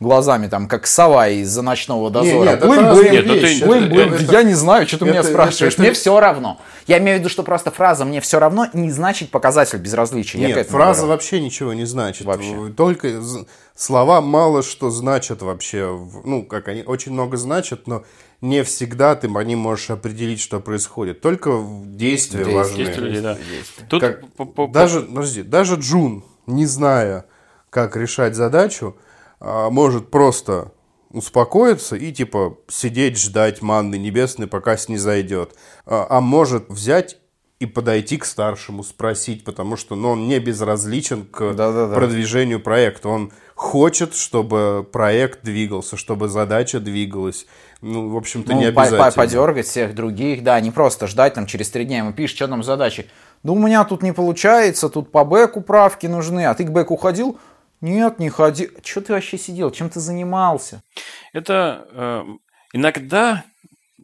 [0.02, 2.50] глазами, там, как сова из Ночного дозора.
[2.50, 5.90] Нет, блин, блин, блин, блин, я не знаю, что ты это, меня спрашиваешь, это, мне
[5.90, 5.98] это...
[5.98, 6.60] все равно.
[6.86, 10.38] Я имею в виду, что просто фраза «мне все равно» не значит показатель безразличия.
[10.38, 11.12] Нет, фраза говорю.
[11.14, 12.26] вообще ничего не значит.
[12.26, 12.72] Вообще.
[12.76, 13.22] Только
[13.76, 15.98] слова мало что значат вообще.
[16.24, 18.04] Ну, как они очень много значат, но
[18.40, 21.20] не всегда ты по ним можешь определить, что происходит.
[21.20, 22.76] Только действия Действие, важны.
[22.76, 23.38] Действия, да.
[23.88, 27.24] Тут как, даже, подожди, даже Джун, не зная,
[27.70, 28.96] как решать задачу,
[29.42, 30.72] может просто
[31.12, 35.54] успокоиться и типа сидеть, ждать манны небесной, пока снизойдет.
[35.84, 37.18] А, а может взять
[37.60, 41.94] и подойти к старшему, спросить, потому что ну, он не безразличен к да, да, да.
[41.94, 43.08] продвижению проекта.
[43.08, 47.46] Он хочет, чтобы проект двигался, чтобы задача двигалась.
[47.80, 49.12] Ну, в общем-то, ну, не обязательно.
[49.12, 52.64] Подергать всех других, да, не просто ждать там через три дня ему пишешь, что там
[52.64, 53.06] задачи.
[53.44, 56.96] Да у меня тут не получается, тут по бэку правки нужны, а ты к бэку
[56.96, 57.38] ходил?
[57.82, 58.70] Нет, не ходи.
[58.84, 59.72] Что ты вообще сидел?
[59.72, 60.82] Чем ты занимался?
[61.32, 62.24] Это э,
[62.72, 63.44] иногда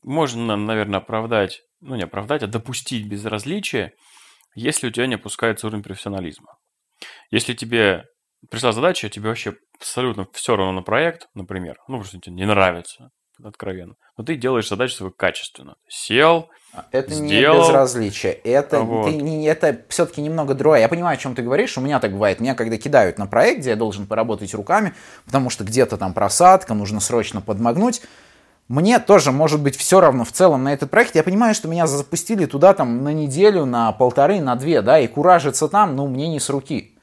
[0.03, 3.93] можно, наверное, оправдать, ну не оправдать, а допустить безразличие,
[4.57, 6.59] если у тебя не опускается уровень профессионализма.
[7.31, 8.07] Если тебе
[8.51, 13.11] пришла задача, тебе вообще абсолютно все равно на проект, например, ну, просто тебе не нравится,
[13.43, 13.95] откровенно.
[14.17, 15.77] Но ты делаешь задачу свою качественно.
[15.89, 17.57] Сел, а, это сделал.
[17.57, 18.33] не безразличие.
[18.33, 19.07] Это, вот.
[19.07, 20.81] ты, не, это все-таки немного другое.
[20.81, 21.77] Я понимаю, о чем ты говоришь.
[21.79, 22.41] У меня так бывает.
[22.41, 26.75] Меня когда кидают на проект, где я должен поработать руками, потому что где-то там просадка,
[26.75, 28.03] нужно срочно подмогнуть.
[28.69, 31.15] Мне тоже может быть все равно в целом на этот проект.
[31.15, 35.07] Я понимаю, что меня запустили туда там на неделю, на полторы, на две, да, и
[35.07, 36.95] куражиться там, ну, мне не с руки.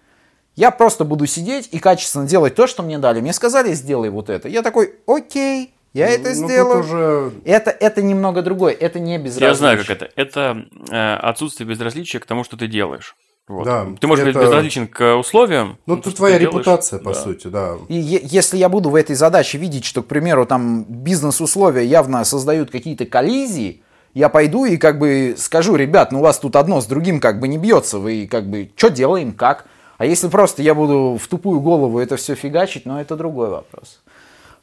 [0.55, 3.19] Я просто буду сидеть и качественно делать то, что мне дали.
[3.19, 4.47] Мне сказали, сделай вот это.
[4.47, 6.79] Я такой, окей, я это ну, сделаю.
[6.79, 7.31] Уже...
[7.45, 9.49] Это, это немного другое, это не безразличие.
[9.49, 10.09] Я знаю, как это.
[10.15, 13.15] Это э, отсутствие безразличия к тому, что ты делаешь.
[13.47, 13.65] Вот.
[13.65, 14.37] Да, ты можешь это...
[14.37, 15.77] быть безразличен к условиям.
[15.85, 17.19] Ну, тут твоя репутация, по да.
[17.19, 17.75] сути, да.
[17.89, 22.71] И если я буду в этой задаче видеть, что, к примеру, там бизнес-условия явно создают
[22.71, 23.83] какие-то коллизии,
[24.15, 27.39] я пойду и как бы скажу, ребят, ну у вас тут одно с другим как
[27.39, 29.65] бы не бьется, вы как бы, что делаем, как?
[29.97, 34.01] А если просто я буду в тупую голову это все фигачить, ну это другой вопрос.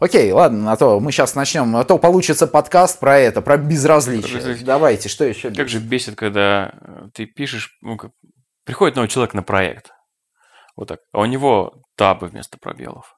[0.03, 4.39] Окей, ладно, а то мы сейчас начнем, а то получится подкаст про это, про безразличие.
[4.39, 4.67] безразличие.
[4.67, 5.53] Давайте, что еще?
[5.53, 8.11] Как же бесит, когда э, ты пишешь, ну, как,
[8.65, 9.93] приходит новый человек на проект,
[10.75, 13.15] вот так, а у него табы вместо пробелов.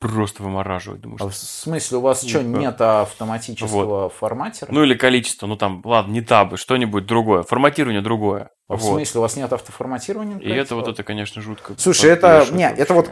[0.00, 1.02] Просто вымораживает.
[1.02, 4.14] Думаю, а в смысле, у вас что, нет автоматического вот.
[4.14, 4.72] форматера?
[4.72, 8.48] Ну или количество, ну там, ладно, не табы, что-нибудь другое, форматирование другое.
[8.66, 8.80] А вот.
[8.80, 10.38] В смысле, у вас нет автоформатирования?
[10.38, 11.74] И это вот это, конечно, жутко.
[11.76, 13.10] Слушай, это, нет, это вот,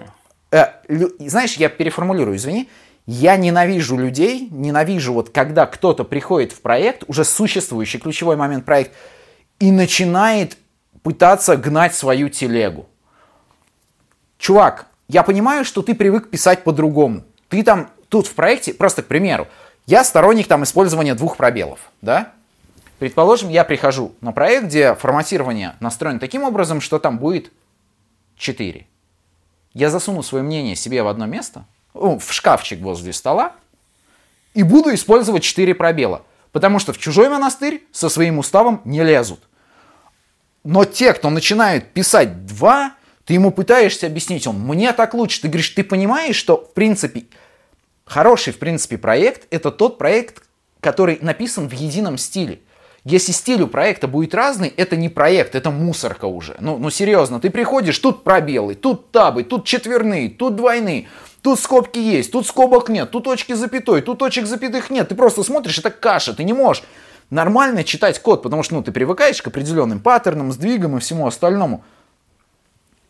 [0.50, 0.64] э,
[1.18, 2.70] знаешь, я переформулирую, извини,
[3.06, 8.92] я ненавижу людей, ненавижу вот когда кто-то приходит в проект, уже существующий ключевой момент проект,
[9.60, 10.58] и начинает
[11.02, 12.86] пытаться гнать свою телегу.
[14.38, 17.22] Чувак, я понимаю, что ты привык писать по-другому.
[17.48, 19.46] Ты там тут в проекте, просто к примеру,
[19.86, 22.32] я сторонник там использования двух пробелов, да?
[22.98, 27.52] Предположим, я прихожу на проект, где форматирование настроено таким образом, что там будет
[28.36, 28.86] 4.
[29.74, 31.66] Я засуну свое мнение себе в одно место–
[32.18, 33.52] в шкафчик возле стола
[34.54, 36.22] и буду использовать 4 пробела.
[36.52, 39.40] Потому что в чужой монастырь со своим уставом не лезут.
[40.64, 45.42] Но те, кто начинает писать два, ты ему пытаешься объяснить, он, мне так лучше.
[45.42, 47.24] Ты говоришь, ты понимаешь, что в принципе
[48.06, 50.44] хороший в принципе проект это тот проект,
[50.80, 52.60] который написан в едином стиле.
[53.04, 56.56] Если стиль у проекта будет разный, это не проект, это мусорка уже.
[56.58, 61.06] Ну, ну серьезно, ты приходишь, тут пробелы, тут табы, тут четверные, тут двойные.
[61.46, 65.10] Тут скобки есть, тут скобок нет, тут точки запятой, тут точек запятых нет.
[65.10, 66.82] Ты просто смотришь, это каша, ты не можешь
[67.30, 71.84] нормально читать код, потому что ну, ты привыкаешь к определенным паттернам, сдвигам и всему остальному.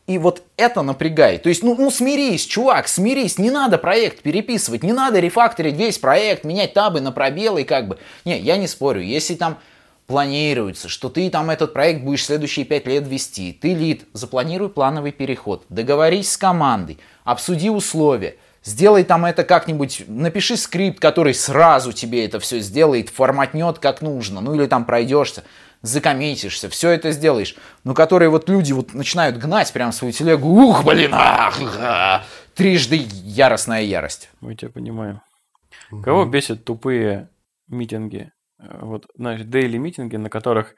[0.06, 1.44] И вот это напрягает.
[1.44, 3.38] То есть, ну, ну смирись, чувак, смирись.
[3.38, 7.98] Не надо проект переписывать, не надо рефакторить весь проект, менять табы на пробелы, как бы.
[8.26, 9.00] Не, я не спорю.
[9.00, 9.56] Если там
[10.06, 15.12] планируется, что ты там этот проект будешь следующие пять лет вести, ты лид, запланируй плановый
[15.12, 22.24] переход, договорись с командой, обсуди условия, сделай там это как-нибудь, напиши скрипт, который сразу тебе
[22.24, 25.44] это все сделает, форматнет как нужно, ну или там пройдешься
[25.82, 30.84] закоммитишься, все это сделаешь, но которые вот люди вот начинают гнать прям свою телегу, ух,
[30.84, 34.30] блин, ах, ах, трижды яростная ярость.
[34.40, 35.20] Мы тебя понимаем.
[35.90, 36.02] Угу.
[36.02, 37.28] Кого бесит тупые
[37.68, 38.32] митинги?
[38.66, 40.74] Э, вот, знаешь, дейли митинги, на которых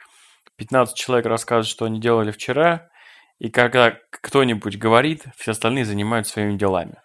[0.57, 2.89] 15 человек рассказывают, что они делали вчера,
[3.39, 6.97] и когда кто-нибудь говорит, все остальные занимаются своими делами.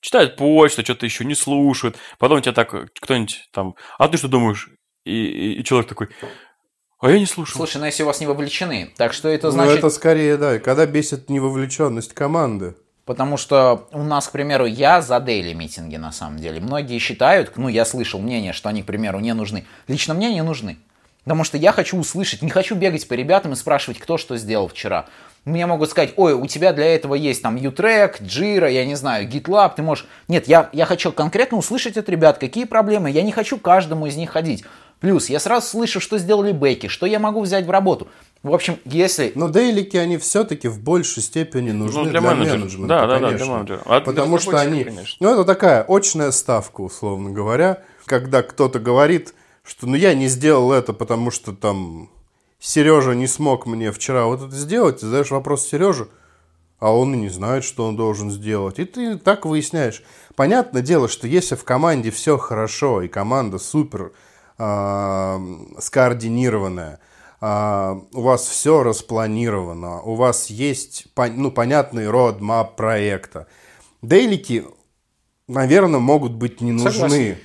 [0.00, 1.96] Читают почту, что-то еще не слушают.
[2.18, 4.68] Потом тебя так кто-нибудь там, а ты что думаешь?
[5.04, 6.08] И, и, и человек такой,
[7.02, 7.56] а я не слушал.
[7.56, 9.72] Слушай, ну если у вас не вовлечены, так что это ну, значит...
[9.72, 12.76] Ну это скорее, да, когда бесит невовлеченность команды.
[13.04, 16.60] Потому что у нас, к примеру, я за дейли митинги на самом деле.
[16.60, 19.64] Многие считают, ну я слышал мнение, что они, к примеру, не нужны.
[19.88, 20.78] Лично мне не нужны.
[21.24, 24.68] Потому что я хочу услышать, не хочу бегать по ребятам и спрашивать, кто что сделал
[24.68, 25.06] вчера.
[25.44, 29.28] Мне могут сказать, ой, у тебя для этого есть там Utrack, Jira, я не знаю,
[29.28, 30.06] GitLab, ты можешь...
[30.28, 33.10] Нет, я, я хочу конкретно услышать от ребят, какие проблемы.
[33.10, 34.64] Я не хочу каждому из них ходить.
[35.02, 38.06] Плюс я сразу слышу, что сделали бэки, что я могу взять в работу.
[38.44, 39.32] В общем, если...
[39.34, 42.58] Но дейлики, они все-таки в большей степени нужны ну, для, для менеджера.
[42.58, 43.30] менеджмента, да, да, конечно.
[43.30, 43.82] Да, для менеджера.
[43.84, 44.84] А Потому что они...
[44.84, 45.16] Конечно.
[45.18, 49.34] Ну, это такая очная ставка, условно говоря, когда кто-то говорит,
[49.64, 52.08] что ну я не сделал это, потому что там
[52.60, 56.06] Сережа не смог мне вчера вот это сделать, ты задаешь вопрос Сереже,
[56.78, 58.78] а он и не знает, что он должен сделать.
[58.78, 60.04] И ты так выясняешь.
[60.36, 64.12] Понятное дело, что если в команде все хорошо, и команда супер
[64.56, 67.00] скоординированная,
[67.40, 73.46] э, у вас все распланировано, у вас есть ну, понятный родмап проекта.
[74.02, 74.64] Дейлики,
[75.48, 76.92] наверное, могут быть не нужны.
[76.92, 77.38] Согласен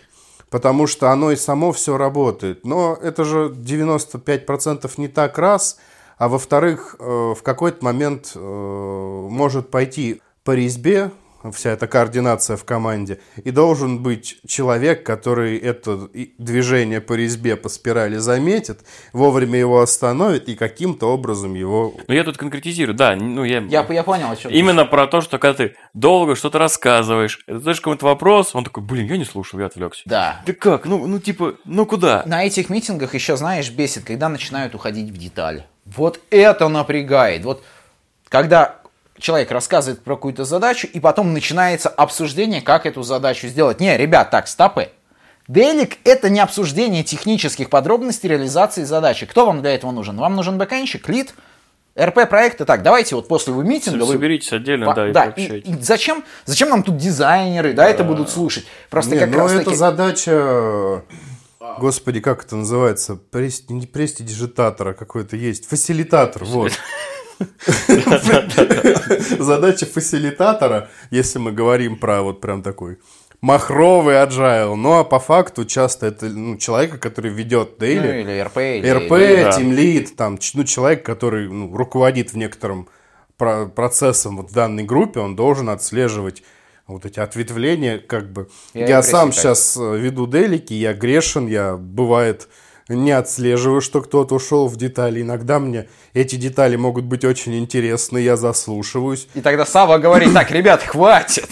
[0.49, 2.65] потому что оно и само все работает.
[2.65, 5.77] Но это же 95% не так раз,
[6.17, 11.11] а во-вторых, э, в какой-то момент э, может пойти по резьбе
[11.51, 13.19] вся эта координация в команде.
[13.43, 18.81] И должен быть человек, который это движение по резьбе, по спирали заметит,
[19.13, 21.93] вовремя его остановит и каким-то образом его...
[22.07, 23.15] Ну, я тут конкретизирую, да.
[23.15, 23.59] Ну, я...
[23.59, 24.91] Я, я понял, о чем Именно ты.
[24.91, 29.07] про то, что когда ты долго что-то рассказываешь, это знаешь, кому-то вопрос, он такой, блин,
[29.07, 30.03] я не слушал, я отвлекся.
[30.05, 30.41] Да.
[30.45, 30.85] Да как?
[30.85, 32.23] Ну, ну типа, ну куда?
[32.25, 35.63] На этих митингах еще, знаешь, бесит, когда начинают уходить в деталь.
[35.85, 37.43] Вот это напрягает.
[37.45, 37.63] Вот
[38.29, 38.81] когда
[39.19, 43.79] человек рассказывает про какую-то задачу, и потом начинается обсуждение, как эту задачу сделать.
[43.79, 44.89] Не, ребят, так, стопы.
[45.47, 49.25] Делик– это не обсуждение технических подробностей реализации задачи.
[49.25, 50.17] Кто вам для этого нужен?
[50.17, 51.33] Вам нужен бэкэнщик, лид,
[51.99, 54.05] РП проекта, так, давайте вот после вы митинга...
[54.05, 54.57] Соберитесь вы...
[54.57, 58.29] отдельно, да, да и, и, и зачем, зачем нам тут дизайнеры, да, да это будут
[58.29, 58.65] слушать?
[58.89, 59.75] Просто не, как ну раз это таки...
[59.75, 61.03] задача...
[61.79, 63.15] Господи, как это называется?
[63.15, 65.67] Прести, не престидижитатора какой-то есть.
[65.67, 66.71] Фасилитатор, вот.
[69.39, 72.97] Задача фасилитатора, если мы говорим про вот прям такой
[73.41, 78.07] махровый agile, ну а по факту часто это ну, человека, который ведет дейли.
[78.07, 78.57] Ну, или РП.
[78.57, 82.87] Или, РП, или, тимлид, там, ну, человек, который ну, руководит в некотором
[83.37, 86.43] про процессом вот в данной группе, он должен отслеживать
[86.87, 88.49] вот эти ответвления, как бы.
[88.73, 92.47] Я, я сам сейчас э, веду делики, я грешен, я бывает
[92.89, 95.21] не отслеживаю, что кто-то ушел в детали.
[95.21, 99.27] Иногда мне эти детали могут быть очень интересны, я заслушиваюсь.
[99.33, 101.49] И тогда Сава говорит, так, ребят, хватит.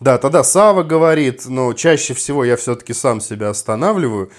[0.00, 4.30] Да, тогда Сава говорит, но чаще всего я все-таки сам себя останавливаю.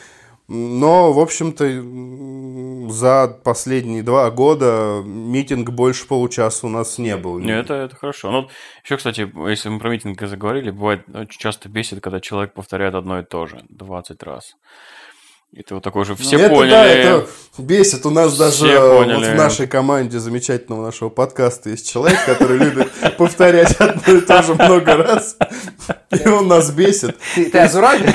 [0.50, 7.40] Но, в общем-то, за последние два года митинг больше получаса у нас не был.
[7.40, 8.30] Не, это, это хорошо.
[8.30, 8.50] Ну,
[8.84, 13.22] еще, кстати, если мы про митинг заговорили, бывает очень часто бесит, когда человек повторяет одно
[13.22, 14.58] и то же 20 раз.
[15.56, 16.72] Это вот такой же все это, поняли.
[16.72, 17.28] Да, это
[17.60, 18.06] бесит.
[18.08, 23.76] У нас даже вот в нашей команде замечательного нашего подкаста есть человек, который любит повторять
[23.76, 25.38] одно и то же много раз.
[26.10, 27.18] И он нас бесит.
[27.36, 28.14] Ты, Азураби?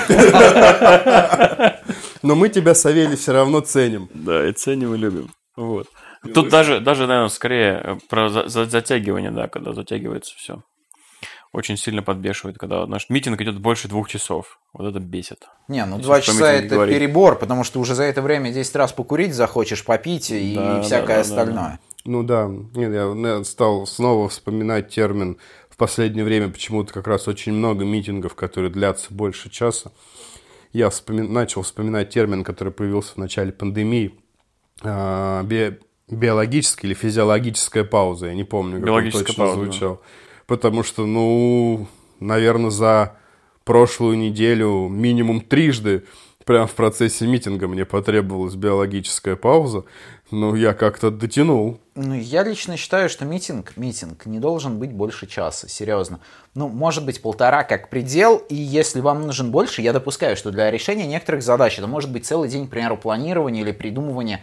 [2.23, 4.09] Но мы тебя, Савелий, все равно ценим.
[4.13, 5.31] Да, и ценим и любим.
[5.57, 5.87] Вот.
[6.35, 10.63] Тут даже, даже, наверное, скорее про затягивание, да, когда затягивается все
[11.53, 14.61] очень сильно подбешивает, когда наш митинг идет больше двух часов.
[14.73, 15.49] Вот это бесит.
[15.69, 16.97] Не, ну два часа это говорить.
[16.97, 21.07] перебор, потому что уже за это время 10 раз покурить захочешь, попить и да, всякое
[21.07, 21.55] да, да, остальное.
[21.55, 21.79] Да, да.
[22.05, 25.37] Ну да, Нет, я стал снова вспоминать термин
[25.69, 29.93] в последнее время почему-то как раз очень много митингов, которые длятся больше часа.
[30.73, 31.21] Я вспоми...
[31.21, 34.15] начал вспоминать термин, который появился в начале пандемии.
[34.83, 35.45] А,
[36.09, 40.01] биологическая или физиологическая пауза, я не помню, как он точно пауза, звучал.
[40.49, 41.87] Потому что, ну,
[42.21, 43.17] наверное, за
[43.65, 46.05] прошлую неделю минимум трижды
[46.47, 49.85] прямо в процессе митинга мне потребовалась биологическая пауза.
[50.31, 51.79] Ну, я как-то дотянул.
[51.95, 56.21] Ну, я лично считаю, что митинг, митинг не должен быть больше часа, серьезно.
[56.55, 60.71] Ну, может быть, полтора как предел, и если вам нужен больше, я допускаю, что для
[60.71, 64.43] решения некоторых задач это может быть целый день, к примеру, планирования или придумывания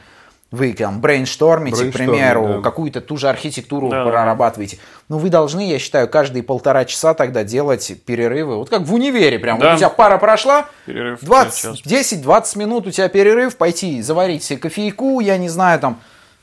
[0.55, 2.61] вы там брейнштормите, к примеру, да.
[2.61, 4.03] какую-то ту же архитектуру Да.
[4.05, 4.79] прорабатываете.
[5.09, 8.55] Но вы должны, я считаю, каждые полтора часа тогда делать перерывы.
[8.57, 9.59] Вот как в универе прям.
[9.59, 9.67] Да.
[9.67, 12.13] Вот у тебя пара прошла, Перерыв в 20, час.
[12.13, 15.99] 10-20 минут у тебя перерыв, пойти заварить себе кофейку, я не знаю, там,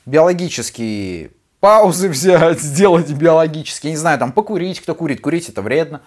[0.06, 6.00] биологические паузы взять, сделать биологические, я не знаю, там, покурить, кто курит, курить это вредно.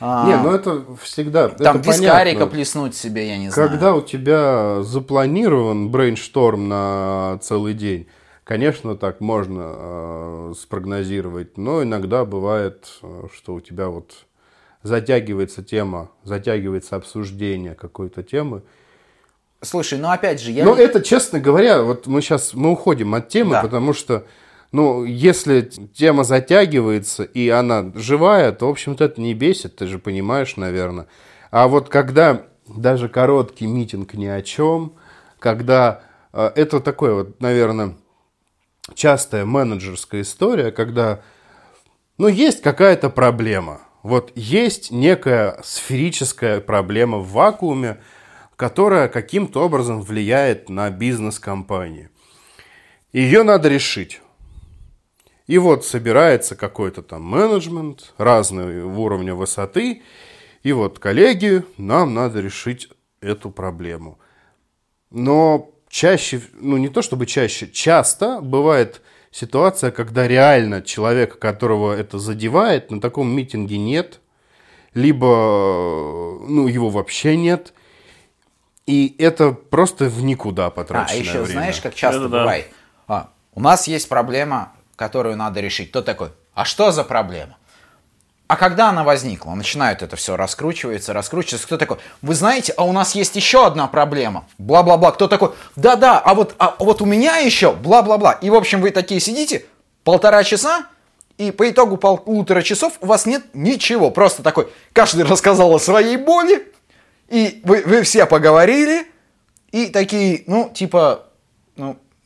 [0.00, 1.48] А, Не, ну это всегда...
[1.48, 2.46] там это вискарика понятно.
[2.46, 3.68] плеснуть себе, я не знаю.
[3.68, 8.06] Когда у тебя запланирован брейншторм на целый день,
[8.44, 14.12] конечно, так можно э, спрогнозировать, но иногда бывает, э, что у тебя вот
[14.82, 18.62] затягивается тема, затягивается обсуждение какой-то темы.
[19.60, 20.64] Слушай, ну опять же, я...
[20.64, 23.62] Но это, честно говоря, вот мы сейчас мы уходим от темы, Да.
[23.62, 24.24] потому что,
[24.70, 29.98] ну, если тема затягивается и она живая, то, в общем-то, это не бесит, ты же
[29.98, 31.06] понимаешь, наверное.
[31.50, 34.94] А вот когда даже короткий митинг ни о чем,
[35.38, 36.02] когда
[36.32, 37.96] э, это такое вот, наверное,
[38.94, 41.22] частая менеджерская история, когда,
[42.18, 43.80] ну, есть какая-то проблема.
[44.02, 48.00] Вот есть некая сферическая проблема в вакууме,
[48.56, 52.10] которая каким-то образом влияет на бизнес компании.
[53.12, 54.20] Ее надо решить.
[55.48, 60.02] И вот собирается какой-то там менеджмент разного уровня высоты,
[60.62, 62.88] и вот, коллеги, нам надо решить
[63.22, 64.18] эту проблему.
[65.10, 72.18] Но чаще, ну не то чтобы чаще, часто бывает ситуация, когда реально человека, которого это
[72.18, 74.20] задевает, на таком митинге нет,
[74.92, 75.26] либо
[76.46, 77.72] ну, его вообще нет,
[78.84, 81.52] и это просто в никуда А, потраченное а еще время.
[81.52, 82.38] знаешь, как часто Это да.
[82.40, 82.66] бывает?
[83.06, 85.90] А, у нас есть проблема, которую надо решить.
[85.90, 86.30] Кто такой?
[86.54, 87.56] А что за проблема?
[88.48, 89.54] А когда она возникла?
[89.54, 91.66] Начинают это все раскручивается, раскручивается.
[91.66, 91.98] Кто такой?
[92.20, 94.46] Вы знаете, а у нас есть еще одна проблема.
[94.58, 95.12] Бла-бла-бла.
[95.12, 95.52] Кто такой?
[95.76, 98.32] Да-да, а вот, а вот у меня еще бла-бла-бла.
[98.32, 99.66] И, в общем, вы такие сидите
[100.02, 100.86] полтора часа,
[101.36, 104.10] и по итогу полутора часов у вас нет ничего.
[104.10, 106.72] Просто такой, каждый рассказал о своей боли,
[107.28, 109.06] и вы, вы все поговорили,
[109.70, 111.27] и такие, ну, типа,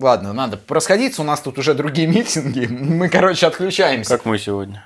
[0.03, 4.11] ладно, надо расходиться, у нас тут уже другие митинги, мы, короче, отключаемся.
[4.17, 4.85] Как мы сегодня.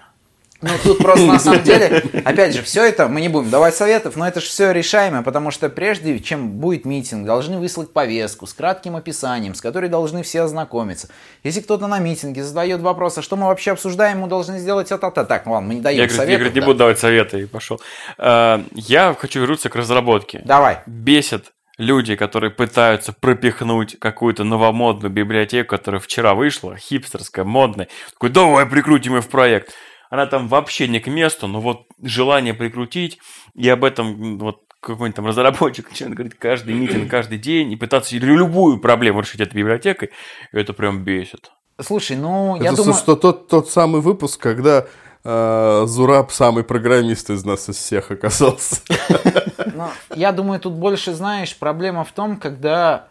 [0.63, 4.17] Ну, тут просто на самом деле, опять же, все это, мы не будем давать советов,
[4.17, 8.55] но это же все решаемо, потому что прежде чем будет митинг, должны выслать повестку с
[8.55, 11.09] кратким описанием, с которой должны все ознакомиться.
[11.45, 15.25] Если кто-то на митинге задает вопрос, а что мы вообще обсуждаем, мы должны сделать это-то.
[15.25, 16.39] Так, ну ладно, мы не даем Я, говорит, я советов.
[16.39, 16.67] говорит, не да.
[16.67, 17.81] буду давать советы, и пошел.
[18.17, 20.41] А, Я хочу вернуться к разработке.
[20.45, 20.79] Давай.
[20.87, 27.89] Бесит люди, которые пытаются пропихнуть какую-то новомодную библиотеку, которая вчера вышла, хипстерская, модная.
[28.13, 29.75] Такой, давай прикрутим ее в проект.
[30.09, 33.19] Она там вообще не к месту, но вот желание прикрутить,
[33.55, 38.17] и об этом вот какой-нибудь там разработчик начинает говорить каждый митинг, каждый день, и пытаться
[38.17, 40.11] любую проблему решить этой библиотекой,
[40.53, 41.51] это прям бесит.
[41.81, 42.95] Слушай, ну, я Это думаю...
[42.95, 44.87] что тот, тот самый выпуск, когда
[45.27, 48.77] Зураб самый программист из нас из всех оказался.
[49.75, 53.09] Ну, я думаю, тут больше, знаешь, проблема в том, когда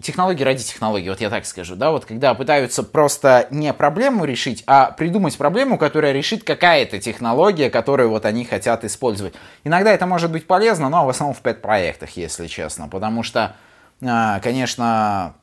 [0.00, 4.62] технологии ради технологий, вот я так скажу, да, вот когда пытаются просто не проблему решить,
[4.66, 9.34] а придумать проблему, которая решит какая-то технология, которую вот они хотят использовать.
[9.64, 13.56] Иногда это может быть полезно, но в основном в пэт-проектах, если честно, потому что,
[14.02, 15.34] а, конечно,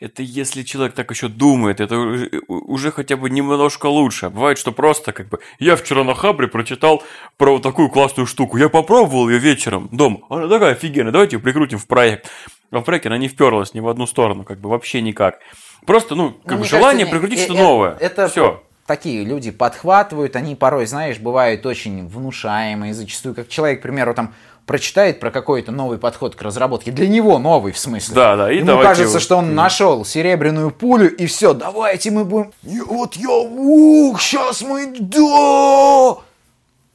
[0.00, 4.28] Это если человек так еще думает, это уже, уже хотя бы немножко лучше.
[4.28, 7.02] Бывает, что просто как бы я вчера на Хабре прочитал
[7.36, 8.56] про вот такую классную штуку.
[8.56, 10.20] Я попробовал ее вечером дома.
[10.28, 12.28] Она такая офигенная, давайте ее прикрутим в проект.
[12.70, 15.38] А в проекте она не вперлась ни в одну сторону, как бы вообще никак.
[15.86, 17.96] Просто, ну, как Ну, бы желание кажется, прикрутить э- что-то э- новое.
[18.00, 18.62] Это все.
[18.86, 24.34] такие люди подхватывают, они порой, знаешь, бывают очень внушаемые, зачастую, как человек, к примеру, там
[24.66, 28.14] прочитает про какой-то новый подход к разработке, для него новый в смысле.
[28.14, 32.24] Да, да, и Ему кажется, его- что он нашел серебряную пулю, и все, давайте мы
[32.24, 36.16] будем, «И вот я, ух, сейчас мы, да!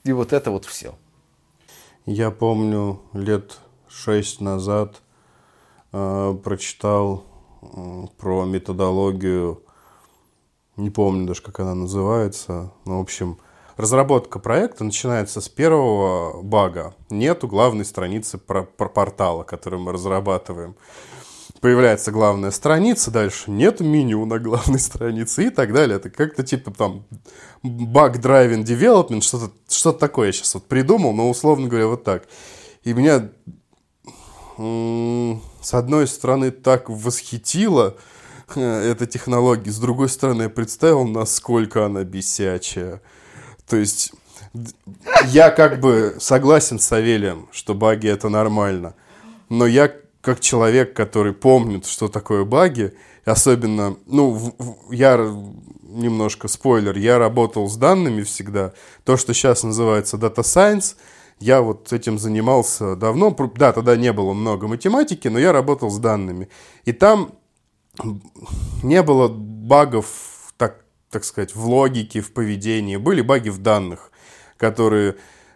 [0.03, 0.95] И вот это вот все.
[2.05, 3.57] Я помню, лет
[3.87, 4.95] шесть назад
[5.93, 7.23] э, прочитал
[7.61, 9.61] э, про методологию,
[10.75, 13.37] не помню даже, как она называется, но, в общем,
[13.79, 16.93] разработка проекта начинается с первого бага.
[17.09, 20.75] Нету главной страницы про, про портала, который мы разрабатываем.
[21.61, 25.95] появляется главная страница, дальше нет меню на главной странице и так далее.
[25.95, 27.05] Это как-то типа там
[27.63, 32.25] bug driving development, что-то что такое я сейчас вот придумал, но условно говоря вот так.
[32.83, 33.29] И меня
[34.57, 37.95] с одной стороны так восхитило
[38.55, 43.01] э, эта технология, с другой стороны я представил, насколько она бесячая.
[43.69, 44.11] То есть
[45.27, 48.95] я как бы согласен с Савелием, что баги это нормально,
[49.47, 49.91] но я
[50.21, 52.93] как человек, который помнит, что такое баги,
[53.25, 55.17] особенно, ну, в, в, я
[55.83, 58.73] немножко спойлер, я работал с данными всегда.
[59.05, 60.95] То, что сейчас называется Data Science,
[61.39, 63.35] я вот этим занимался давно.
[63.55, 66.49] Да, тогда не было много математики, но я работал с данными.
[66.85, 67.31] И там
[68.83, 70.05] не было багов,
[71.09, 72.97] так, сказать, в логике, в поведении.
[72.97, 74.11] Были баги в данных,
[74.57, 75.15] которые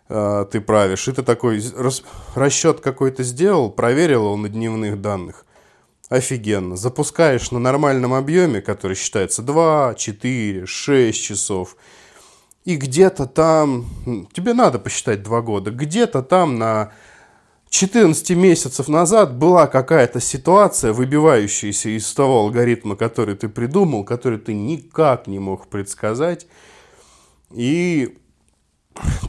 [0.10, 1.08] э, ты правишь.
[1.08, 2.04] И ты такой рас,
[2.36, 5.46] расчет какой-то сделал, проверил его на дневных данных.
[6.10, 6.76] Офигенно.
[6.76, 11.76] Запускаешь на нормальном объеме, который считается 2, 4, 6 часов.
[12.66, 13.86] И где-то там,
[14.34, 16.94] тебе надо посчитать 2 года, где-то там на
[17.74, 24.54] 14 месяцев назад была какая-то ситуация, выбивающаяся из того алгоритма, который ты придумал, который ты
[24.54, 26.46] никак не мог предсказать.
[27.50, 28.16] И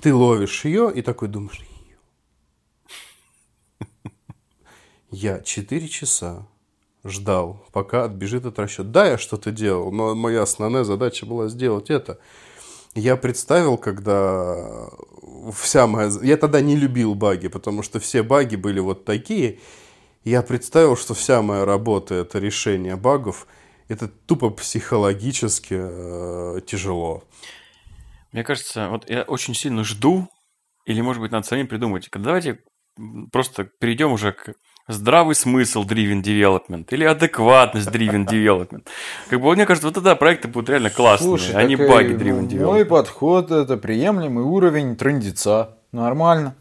[0.03, 1.65] ты ловишь ее и такой думаешь,
[5.11, 6.47] я 4 часа
[7.03, 8.83] ждал, пока отбежит от расчета.
[8.83, 12.19] Да, я что-то делал, но моя основная задача была сделать это.
[12.95, 14.91] Я представил, когда
[15.53, 16.11] вся моя...
[16.23, 19.59] Я тогда не любил баги, потому что все баги были вот такие.
[20.25, 23.47] Я представил, что вся моя работа— это решение багов.
[23.89, 27.25] Это тупо психологически э, тяжело.
[28.33, 30.29] Мне кажется, вот я очень сильно жду,
[30.87, 32.09] или, может быть, надо самим придумать.
[32.13, 32.61] Давайте
[33.33, 34.55] просто перейдем уже к
[34.89, 38.87] здравый смысл driven development или адекватность driven development.
[39.29, 42.49] Как бы мне кажется, вот тогда проекты будут реально классные, Слушай, а не баги driven
[42.49, 42.65] development.
[42.65, 45.77] Мой подход это приемлемый уровень трендеца.
[45.93, 46.55] Нормально.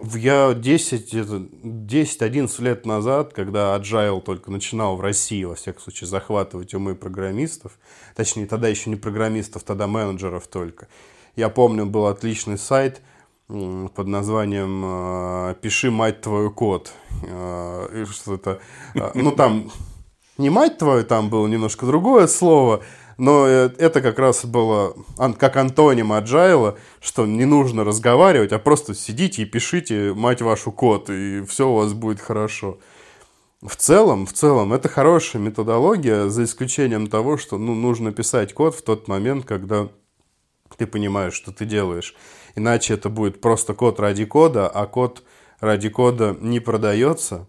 [0.00, 6.96] Я 10-11 лет назад, когда Agile только начинал в России, во всяком случае, захватывать умы
[6.96, 7.78] программистов,
[8.16, 10.88] точнее, тогда еще не программистов, тогда менеджеров только,
[11.36, 13.00] я помню, был отличный сайт–
[13.48, 16.92] под названием э, «Пиши, мать твою, код».
[17.22, 18.60] Э, и что-то...
[18.94, 19.70] Э, ну, там
[20.38, 22.82] не «мать твою», там было немножко другое слово,
[23.18, 24.96] но это как раз было
[25.38, 31.10] как антоним agile, что не нужно разговаривать, а просто сидите и пишите, мать вашу, код,
[31.10, 32.78] и все у вас будет хорошо.
[33.62, 38.74] В целом, в целом, это хорошая методология, за исключением того, что ну, нужно писать код
[38.74, 39.88] в тот момент, когда
[40.76, 42.14] ты понимаешь, что ты делаешь.
[42.56, 45.24] Иначе это будет просто код ради кода, а код
[45.60, 47.48] ради кода не продается.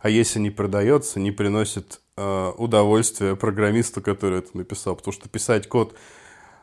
[0.00, 4.96] А если не продается, не приносит э, удовольствия программисту, который это написал.
[4.96, 5.96] Потому что писать код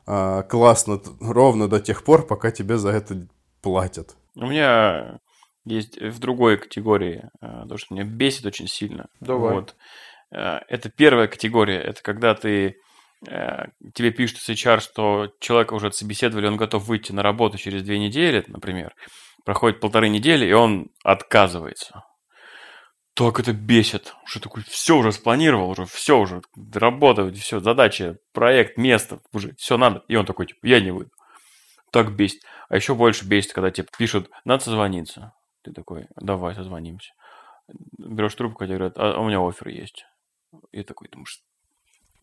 [0.08, 3.28] э, классно ровно до тех пор, пока тебе за это
[3.62, 4.16] платят.
[4.36, 5.20] У меня
[5.66, 9.08] есть в другой категории, э, то, что меня бесит очень сильно.
[9.22, 9.56] Давай.
[9.56, 9.76] Вот.
[10.32, 11.80] Э, это первая категория.
[11.80, 12.78] Это когда ты
[13.26, 18.00] тебе пишут с HR, что человека уже отсобеседовали, он готов выйти на работу через две
[18.00, 18.94] недели, например,
[19.46, 22.04] проходит полторы недели, и он отказывается.
[23.20, 24.16] Так это бесит.
[24.24, 26.42] Уже такой, все уже спланировал, уже все уже,
[26.74, 30.06] работа, все, задача, проект, место, уже все надо.
[30.08, 31.12] И он такой, типа, я не выйду.
[31.92, 32.44] Так бесит.
[32.70, 35.34] А еще больше бесит, когда тебе пишут, надо созвониться.
[35.64, 37.12] Ты такой, давай созвонимся.
[37.98, 40.06] Берешь трубку, тебе говорят, а у меня офер есть.
[40.72, 41.42] И такой думаешь,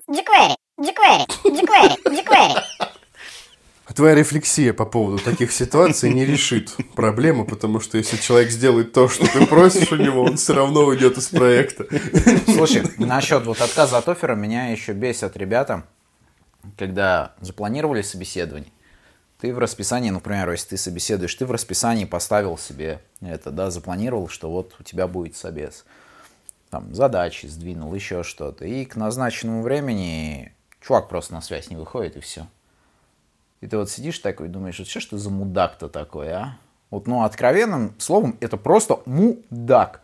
[0.08, 2.62] jQuery, jQuery, jQuery, jQuery.
[3.94, 9.08] Твоя рефлексия по поводу таких ситуаций не решит проблему, потому что если человек сделает то,
[9.08, 11.86] что ты просишь у него, он все равно уйдет из проекта.
[12.46, 15.84] Слушай, насчет вот отказа от оффера меня еще бесят ребята,
[16.76, 18.70] когда запланировали собеседование,
[19.40, 24.28] ты в расписании, например, если ты собеседуешь, ты в расписании поставил себе это, да, запланировал,
[24.28, 25.84] что вот у тебя будет собес
[26.70, 28.64] там, задачи сдвинул, еще что-то.
[28.64, 32.46] И к назначенному времени чувак просто на связь не выходит, и все.
[33.60, 36.56] И ты вот сидишь такой и думаешь, вот что ж ты за мудак-то такой, а?
[36.90, 40.02] Вот, ну, откровенным словом, это просто мудак.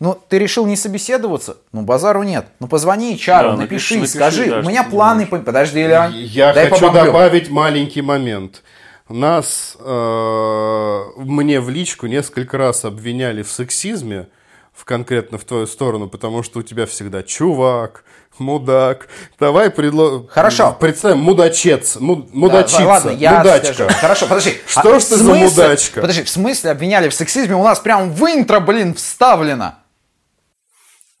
[0.00, 1.58] Ну, ты решил не собеседоваться?
[1.72, 2.46] Ну, базару нет.
[2.58, 5.26] Ну, позвони Чару, да, напиши, напиши, скажи, да, у меня планы...
[5.26, 5.38] По...
[5.38, 6.10] Подожди, Илья.
[6.12, 7.12] Я дай хочу побомблю.
[7.12, 8.62] добавить маленький момент.
[9.08, 14.28] Нас, э, мне в личку несколько раз обвиняли в сексизме,
[14.74, 18.04] в конкретно в твою сторону, потому что у тебя всегда чувак,
[18.38, 19.08] мудак.
[19.38, 20.26] Давай предло...
[20.28, 20.76] Хорошо.
[20.78, 23.74] Представим, мудачец, мудачица, да, ладно, я мудачка.
[23.74, 23.90] Скажу.
[24.00, 24.58] Хорошо, подожди.
[24.66, 26.00] Что а ж ты за мудачка?
[26.00, 27.54] Подожди, в смысле обвиняли в сексизме?
[27.54, 29.74] У нас прям в интро, блин, вставлено.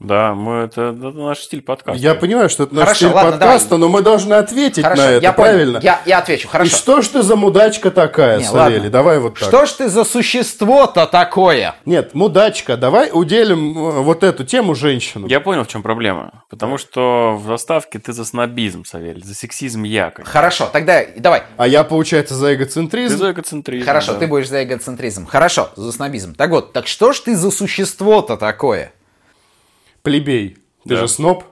[0.04, 1.98] Да, мы это, это наш стиль подкаста.
[2.00, 3.80] Я понимаю, что это наш Хорошо, стиль ладно, подкаста, давай.
[3.80, 5.48] но мы должны ответить Хорошо, на это, я понял.
[5.50, 5.78] правильно?
[5.82, 6.76] Я, я отвечу, И хорошо.
[6.76, 8.76] что ж ты за мудачка такая, Не, Савелий?
[8.76, 8.90] ладно.
[8.90, 9.48] Давай вот так.
[9.48, 11.74] Что ж ты за существо-то такое?
[11.86, 15.26] Нет, мудачка, давай уделим э, вот эту тему женщину.
[15.26, 16.44] Я понял, в чем проблема.
[16.50, 20.30] Потому что в заставке ты за снобизм, Савелий, за сексизм я, конечно.
[20.32, 21.44] Хорошо, тогда давай.
[21.56, 23.16] А я, получается, за Ты эгоцентризм.
[23.16, 23.86] за эгоцентризм.
[23.86, 24.18] Хорошо, да.
[24.18, 25.26] ты будешь за эгоцентризм.
[25.26, 26.34] Хорошо, за снобизм.
[26.34, 28.92] Так вот, так что ж ты за существо-то такое?
[30.04, 30.58] Плебей.
[30.84, 30.96] Ты Да.
[31.00, 31.44] же сноб?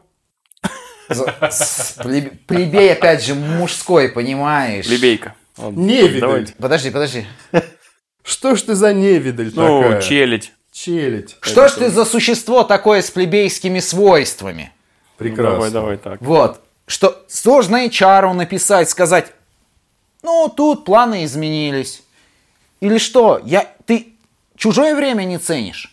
[2.46, 4.86] Плебей, опять же, мужской, понимаешь?
[4.86, 5.34] Плебейка.
[5.58, 6.20] Невидаль.
[6.20, 6.54] давайте.
[6.58, 7.26] Подожди, подожди.
[8.22, 10.02] Что ж ты за невидаль Ну, такая?
[10.02, 10.52] челядь.
[10.70, 11.36] Челядь.
[11.40, 14.72] Что ж ты за существо такое с плебейскими свойствами?
[15.18, 15.42] Прекрасно.
[15.44, 16.20] Ну, давай, давай так.
[16.22, 16.62] Вот.
[16.86, 19.32] Что сложно HR написать, сказать,
[20.22, 22.02] ну, тут планы изменились.
[22.80, 24.14] Или что, я, ты
[24.56, 25.91] чужое время не ценишь?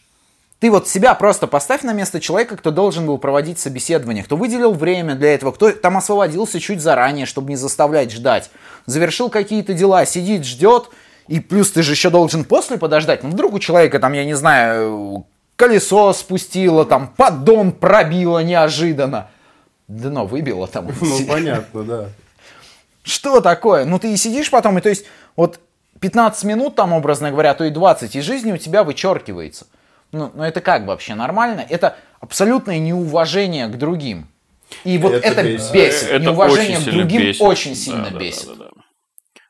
[0.60, 4.74] Ты вот себя просто поставь на место человека, кто должен был проводить собеседование, кто выделил
[4.74, 8.52] время для этого, кто там освободился чуть заранее, чтобы не заставлять ждать,
[8.86, 10.90] завершил какие-то дела, сидит, ждет,
[11.28, 13.24] и плюс ты же еще должен после подождать.
[13.24, 19.30] Ну, вдруг у человека там, я не знаю, колесо спустило, там, поддон пробило неожиданно.
[19.88, 20.88] Дно выбило там.
[21.02, 22.10] Ну, понятно, да.
[23.04, 23.86] Что такое?
[23.86, 25.06] Ну ты и сидишь потом, и то есть
[25.38, 25.60] вот
[26.02, 29.66] 15 минут там, образно говоря, а то и 20, из жизни у тебя вычеркивается.
[30.12, 31.66] Ну, ну это как вообще нормально?
[31.70, 34.28] Это абсолютное неуважение к другим.
[34.84, 35.72] И вот Это это, бесит.
[35.74, 36.08] бесит.
[36.10, 37.42] Это Неуважение очень к другим бесит.
[37.42, 38.48] очень Да, сильно да, бесит.
[38.48, 38.82] да, да, да.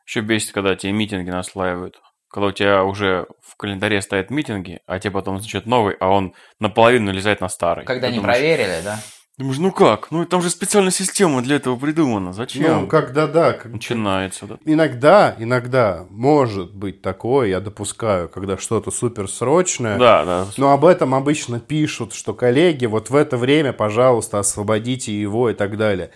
[0.05, 1.99] Еще бесит, когда тебе митинги наслаивают.
[2.31, 6.33] Когда у тебя уже в календаре стоят митинги, а тебе потом значит новый, а он
[6.59, 7.85] наполовину лезает на старый.
[7.85, 8.99] Когда Ты не думаешь, проверили, да?
[9.39, 10.11] Думаешь, ну как?
[10.11, 12.33] Ну там же специальная система для этого придумана.
[12.33, 12.81] Зачем?
[12.81, 13.53] Ну, когда да.
[13.53, 14.45] как- Начинается.
[14.47, 14.57] Да.
[14.65, 19.97] Иногда, иногда может быть такое, я допускаю, когда что-то суперсрочное.
[19.97, 20.47] да, да.
[20.57, 25.53] Но об этом обычно пишут, что коллеги, вот в это время, пожалуйста, освободите его и
[25.53, 26.11] так далее.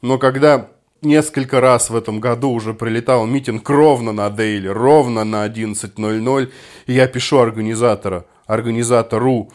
[0.00, 0.68] Но когда
[1.02, 6.52] несколько раз в этом году уже прилетал митинг ровно на Дейли, ровно на 11.00,
[6.86, 9.50] и я пишу организатора, организатору,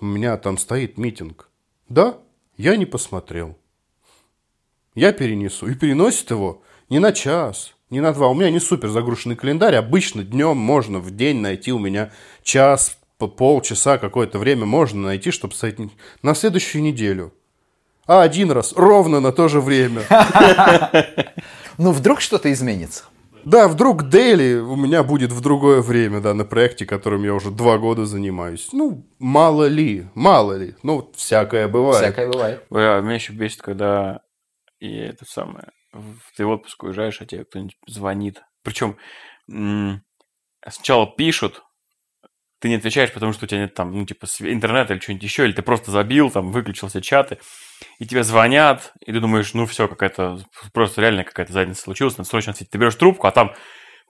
[0.00, 1.48] у меня там стоит митинг.
[1.88, 2.16] Да,
[2.56, 3.56] я не посмотрел.
[4.94, 5.66] Я перенесу.
[5.66, 8.28] И переносит его не на час, не на два.
[8.28, 9.74] У меня не супер загруженный календарь.
[9.76, 15.30] Обычно днем можно в день найти у меня час, по- полчаса, какое-то время можно найти,
[15.30, 15.78] чтобы стоять
[16.22, 17.32] на следующую неделю.
[18.06, 20.02] А один раз, ровно на то же время.
[21.76, 23.02] Ну вдруг что-то изменится.
[23.44, 27.50] Да, вдруг Дейли у меня будет в другое время, да, на проекте, которым я уже
[27.50, 28.70] два года занимаюсь.
[28.72, 30.76] Ну, мало ли, мало ли.
[30.82, 32.02] Ну, всякое бывает.
[32.02, 32.64] Всякое бывает.
[32.70, 34.20] Ой, а меня еще бесит, когда
[34.80, 35.70] и это самое,
[36.36, 38.42] ты в отпуск уезжаешь, а тебе кто-нибудь звонит.
[38.62, 38.96] Причем
[40.66, 41.63] сначала пишут,
[42.60, 45.44] ты не отвечаешь, потому что у тебя нет там, ну, типа, интернета или что-нибудь еще,
[45.44, 47.38] или ты просто забил, там, выключил все чаты,
[47.98, 50.40] и тебе звонят, и ты думаешь, ну, все, какая-то,
[50.72, 52.70] просто реально какая-то задница случилась, надо срочно ответить.
[52.70, 53.54] Ты берешь трубку, а там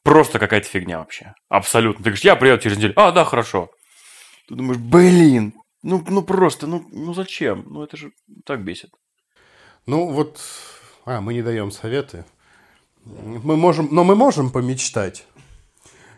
[0.02, 1.34] просто какая-то фигня вообще.
[1.48, 1.98] Абсолютно.
[1.98, 2.94] Ты говоришь, я приеду через неделю.
[2.96, 3.70] А, да, хорошо.
[4.48, 7.64] Ты думаешь, блин, ну, ну просто, ну, ну зачем?
[7.66, 8.12] Ну, это же
[8.44, 8.90] так бесит.
[9.86, 10.40] Ну вот,
[11.04, 12.24] а, мы не даем советы.
[13.04, 15.26] Мы можем, но мы можем помечтать.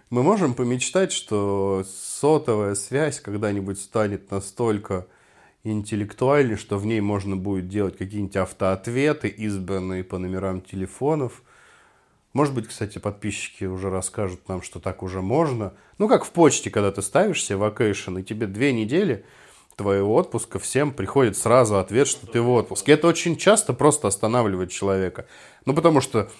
[0.09, 5.09] Мы можем помечтать, что сотовая связь когда-нибудь станет настолько
[5.65, 11.43] интеллектуальной, что в ней можно будет делать какие-нибудь автоответы, избранные по номерам телефонов.
[12.33, 15.75] Может быть, кстати, подписчики уже расскажут нам, что так уже можно.
[15.99, 19.25] Ну, как в почте, когда ты ставишь себе вакейшн, и тебе две недели
[19.75, 22.93] твоего отпуска всем приходит сразу ответ, что ты в отпуске.
[22.93, 25.27] Это очень часто просто останавливает человека.
[25.65, 26.31] Ну, потому что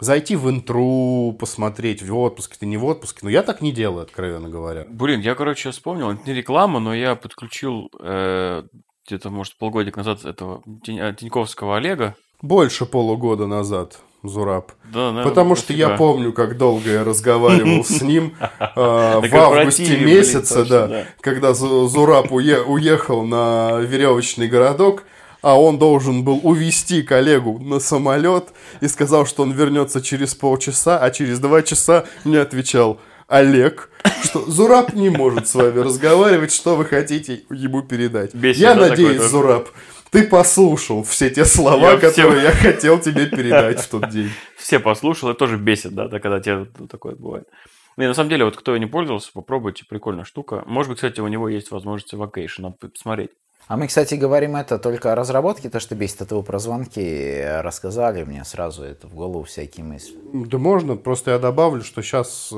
[0.00, 3.20] зайти в интру, посмотреть, в отпуске ты не в отпуске.
[3.22, 4.84] Но я так не делаю, откровенно говоря.
[4.88, 8.62] Блин, я, короче, вспомнил, это не реклама, но я подключил э,
[9.06, 12.14] где-то, может, полгодика назад этого Тинь- э, Тиньковского Олега.
[12.40, 14.72] Больше полугода назад, Зураб.
[14.92, 19.96] Да, наверное, Потому что я помню, как долго я разговаривал с ним э, в августе
[19.98, 21.04] месяце, да, да.
[21.20, 25.04] когда Зу- Зураб уе- уехал на веревочный городок,
[25.42, 28.48] а он должен был увезти коллегу на самолет
[28.80, 33.90] и сказал, что он вернется через полчаса, а через два часа мне отвечал Олег,
[34.24, 38.34] что Зураб не может с вами разговаривать, что вы хотите ему передать.
[38.34, 39.28] Бесит, я да, надеюсь, тоже?
[39.28, 39.68] Зураб,
[40.10, 44.30] ты послушал все те слова, Я которые я хотел тебе передать в тот день.
[44.56, 47.48] Все послушал, это тоже бесит, да, да, когда тебе такое бывает.
[47.96, 50.62] Не, на самом деле, вот кто не пользовался, попробуйте, прикольная штука.
[50.66, 53.30] Может быть, кстати, у него есть возможность vacation, надо посмотреть.
[53.68, 57.42] А мы, кстати, говорим это только о разработке, то, что бесит, это вы про звонки
[57.60, 60.14] рассказали, мне сразу это в голову всякие мысли.
[60.32, 62.52] Да можно, просто я добавлю, что сейчас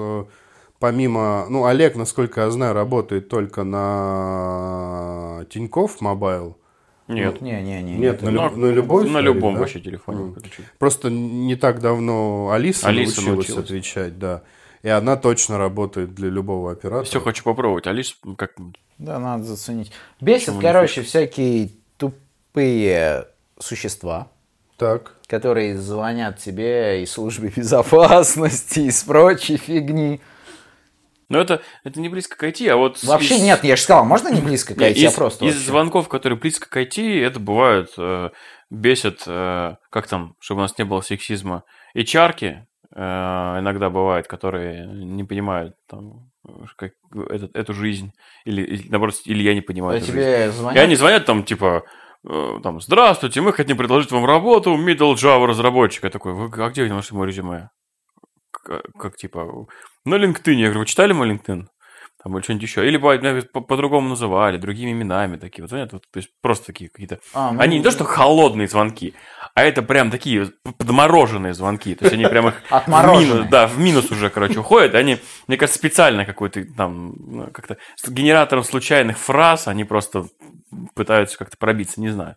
[0.80, 6.56] помимо, ну, Олег, насколько я знаю, работает только на Тинькофф Мобайл,
[7.06, 7.40] Нет.
[7.42, 7.96] Не, не, не.
[7.96, 9.60] Нет, на, Ну, люб- на любой На любом да?
[9.60, 10.32] вообще телефоне.
[10.32, 10.64] Подключить.
[10.78, 13.64] Просто не так давно Алиса, Алиса научилась, научилась.
[13.64, 14.42] отвечать, да.
[14.84, 17.04] И она точно работает для любого оператора.
[17.04, 17.86] Все хочу попробовать.
[17.86, 18.52] Алис, как
[18.98, 19.90] Да, надо заценить.
[20.20, 23.26] Бесит, Почему короче, всякие тупые
[23.58, 24.28] существа,
[24.76, 25.14] Так.
[25.26, 30.20] которые звонят тебе из службы безопасности, из прочей фигни.
[31.30, 32.98] Ну, это, это не близко к IT, а вот...
[32.98, 35.46] с- Вообще из- нет, я же сказал, можно не близко к IT, а из, просто
[35.46, 35.66] из вообще.
[35.70, 38.28] звонков, которые близко к IT, это бывают, э,
[38.68, 41.64] бесит, э, как там, чтобы у нас не было сексизма,
[41.94, 42.00] э,
[43.60, 46.30] иногда бывают, которые не понимают там,
[46.76, 46.92] как,
[47.30, 48.12] этот- эту жизнь,
[48.44, 50.18] или, или, наоборот, или я не понимаю А эту жизнь.
[50.18, 50.84] тебе И звонят?
[50.84, 51.82] они звонят там, типа,
[52.28, 56.06] э, там, здравствуйте, мы хотим предложить вам работу middle Java разработчика.
[56.06, 57.70] Я такой, вы, а где вы нашли мое резюме?
[58.50, 59.66] Как, как, типа,
[60.04, 60.52] на LinkedIn.
[60.54, 61.64] Я говорю, вы читали мой LinkedIn?
[62.22, 62.86] Там или что-нибудь еще.
[62.86, 65.62] Или меня по- по-другому называли, другими именами такие.
[65.62, 67.18] Вот звонят, вот, то есть просто такие какие-то...
[67.34, 69.12] А, ну, Они не то, что холодные звонки,
[69.54, 71.94] а это прям такие подмороженные звонки.
[71.94, 74.96] То есть они прям их в минус, да, в минус уже, короче, уходят.
[74.96, 80.26] Они, мне кажется, специально какой-то там, ну, как-то с генератором случайных фраз, они просто
[80.94, 82.36] пытаются как-то пробиться, не знаю.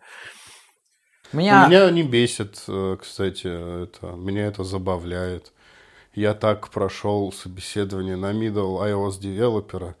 [1.32, 1.66] Меня...
[1.66, 3.48] Меня не бесит, э, кстати,
[3.84, 4.12] это.
[4.12, 5.52] Меня это забавляет.
[6.14, 9.96] Я так прошел собеседование на middle iOS девелопера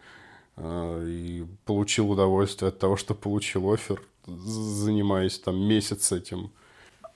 [0.56, 6.52] э, и получил удовольствие от того, что получил офер, занимаясь там месяц этим.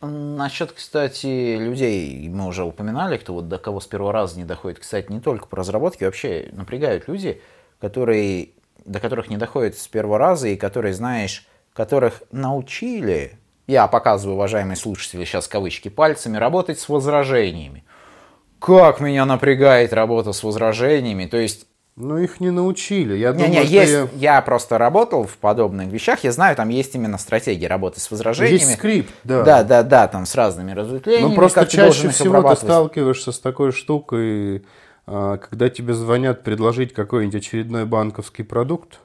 [0.04, 4.80] Насчет, кстати, людей, мы уже упоминали, кто вот до кого с первого раза не доходит.
[4.80, 7.40] Кстати, не только по разработке, вообще напрягают люди,
[7.80, 8.50] которые,
[8.84, 13.38] до которых не доходит с первого раза и которые, знаешь, которых научили,
[13.68, 17.84] я показываю, уважаемые слушатели, сейчас кавычки пальцами, работать с возражениями.
[18.58, 21.26] Как меня напрягает работа с возражениями.
[21.26, 23.14] То есть Но их не научили.
[23.16, 23.92] Я Не, думаю, не, что есть.
[23.92, 26.24] я- Я просто работал в подобных вещах.
[26.24, 28.60] Я знаю, там есть именно стратегия работы с возражениями.
[28.60, 29.42] Есть скрипт, да.
[29.42, 31.30] Да, да, да, там с разными разветвлениями.
[31.30, 34.64] Ну, просто ты чаще их всего ты сталкиваешься с такой штукой,
[35.06, 39.00] а, когда тебе звонят предложить какой-нибудь очередной банковский продукт.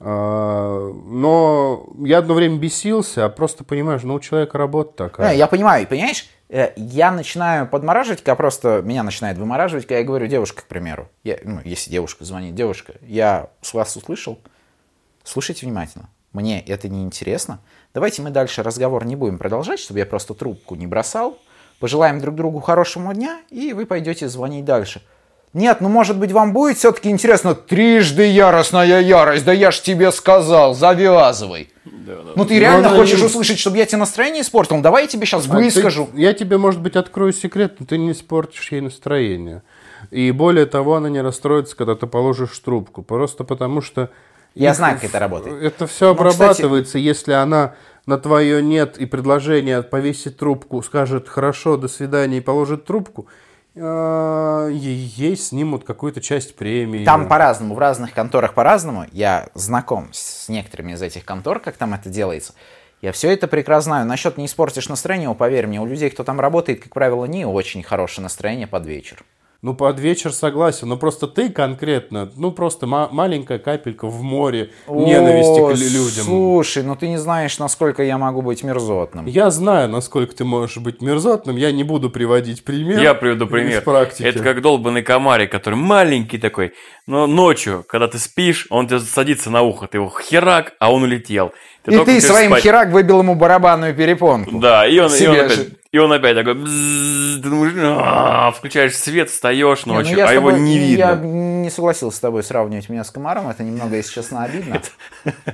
[0.00, 5.32] А, Но я одно время бесился, а просто понимаешь, ну у человека работа такая.
[5.32, 6.26] Не, я понимаю, понимаешь,
[6.76, 11.08] я начинаю подмораживать, когда просто меня начинает вымораживать, когда я говорю девушка, к примеру.
[11.24, 14.38] Я, ну, если девушка звонит, девушка, я с вас услышал,
[15.24, 16.08] слушайте внимательно.
[16.32, 17.60] Мне это не интересно.
[17.92, 21.38] Давайте мы дальше разговор не будем продолжать, чтобы я просто трубку не бросал.
[21.80, 25.02] Пожелаем друг другу хорошего дня, и вы пойдете звонить дальше.
[25.54, 27.54] Нет, ну может быть вам будет все-таки интересно.
[27.54, 31.70] Трижды яростная ярость, да я ж тебе сказал, завязывай.
[31.84, 32.32] Да, да.
[32.34, 34.76] Ну ты реально она хочешь не- услышать, чтобы я тебе настроение испортил?
[34.76, 36.10] Ну, давай я тебе сейчас А ты- выскажу.
[36.14, 39.62] я тебе, может быть, открою секрет, но ты не испортишь ей настроение.
[40.10, 43.02] И более того, она не расстроится, когда ты положишь трубку.
[43.02, 44.10] Просто потому что...
[44.54, 45.62] Я их- знаю, как это работает.
[45.62, 47.74] Это все Ну, кстати- обрабатывается, если она
[48.06, 53.26] на твое нет и предложение повесить трубку, скажет хорошо, до свидания и положит трубку,
[53.76, 57.04] а, е- ей снимут какую-то часть премии.
[57.04, 59.06] Там по-разному, в разных конторах по-разному.
[59.12, 62.54] Я знаком с некоторыми из этих контор, как там это делается.
[63.02, 64.06] Я все это прекрасно знаю.
[64.06, 67.82] Насчет не испортишь настроение, поверь мне, у людей, кто там работает, как правило, не очень
[67.82, 69.24] хорошее настроение под вечер.
[69.64, 74.68] Ну, под вечер согласен, но просто ты конкретно, ну, просто ма- маленькая капелька в море
[74.86, 76.24] ненависти О, к лю- людям.
[76.26, 79.24] Слушай, ну ты не знаешь, насколько я могу быть мерзотным.
[79.24, 83.00] Я знаю, насколько ты можешь быть мерзотным, я не буду приводить пример.
[83.00, 83.82] Я приведу из пример.
[83.82, 84.26] практики.
[84.26, 86.74] Это как долбанный комарик, который маленький такой,
[87.06, 91.04] но ночью, когда ты спишь, он тебе садится на ухо, ты его херак, а он
[91.04, 91.52] улетел.
[91.86, 92.62] И только ты своим спать.
[92.62, 94.58] херак выбил ему барабанную перепонку.
[94.58, 99.28] Да, и он, и он опять, и он опять такой, ты думаешь, «А-а-а», включаешь свет,
[99.28, 101.02] встаешь Не, ну ночью, я с а его тобой- не видно.
[101.02, 104.80] Я не согласился с тобой сравнивать меня с комаром, это немного, если честно, обидно.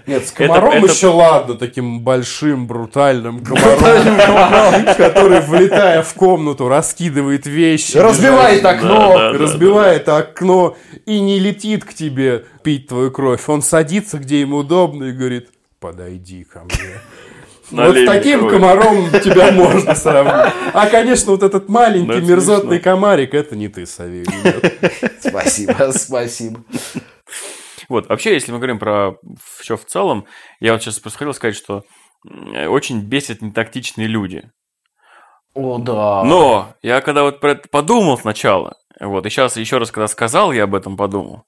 [0.06, 7.46] Нет, с комаром это- еще ладно, таким большим, брутальным комаром, который, влетая в комнату, раскидывает
[7.46, 7.96] вещи.
[7.96, 9.32] Разбивает окно.
[9.32, 10.76] Разбивает окно
[11.06, 13.48] и не летит к тебе пить твою кровь.
[13.48, 15.48] Он садится, где ему удобно, и говорит,
[15.80, 17.00] подойди ко мне.
[17.70, 20.52] Вот с таким комаром тебя можно сравнить.
[20.74, 24.26] А, конечно, вот этот Ну, маленький это мерзотный комарик, это не ты, Савелий.
[25.20, 26.64] Спасибо, спасибо.
[27.88, 29.18] Вот, вообще, если мы говорим про
[29.60, 30.26] все в целом,
[30.58, 31.84] я вот сейчас просто хотел сказать, что
[32.68, 34.50] очень бесят нетактичные люди.
[35.54, 36.22] О, да.
[36.24, 40.52] Но я когда вот про это подумал сначала, вот, и сейчас еще раз, когда сказал,
[40.52, 41.44] я об этом подумал,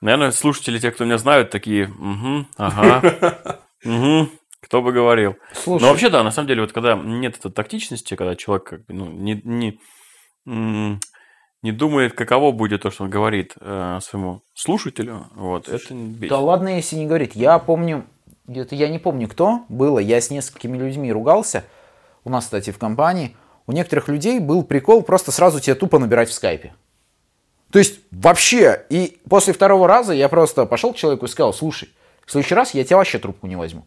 [0.00, 4.28] наверное, слушатели, те, кто меня знают, такие, угу, ага, угу,
[4.60, 5.36] кто бы говорил.
[5.52, 8.86] Слушай, Но вообще, да, на самом деле, вот когда нет этой тактичности, когда человек как
[8.86, 9.78] бы, ну, не, не,
[11.62, 16.28] не думает, каково будет то, что он говорит э, своему слушателю, вот, это бесит.
[16.28, 17.32] да ладно, если не говорить.
[17.34, 18.04] Я помню,
[18.46, 21.64] где-то я не помню кто было, я с несколькими людьми ругался,
[22.24, 26.28] у нас, кстати, в компании, у некоторых людей был прикол просто сразу тебе тупо набирать
[26.28, 26.74] в скайпе.
[27.70, 31.88] То есть вообще, и после второго раза я просто пошел к человеку и сказал, слушай,
[32.26, 33.84] в следующий раз я тебя вообще трубку не возьму.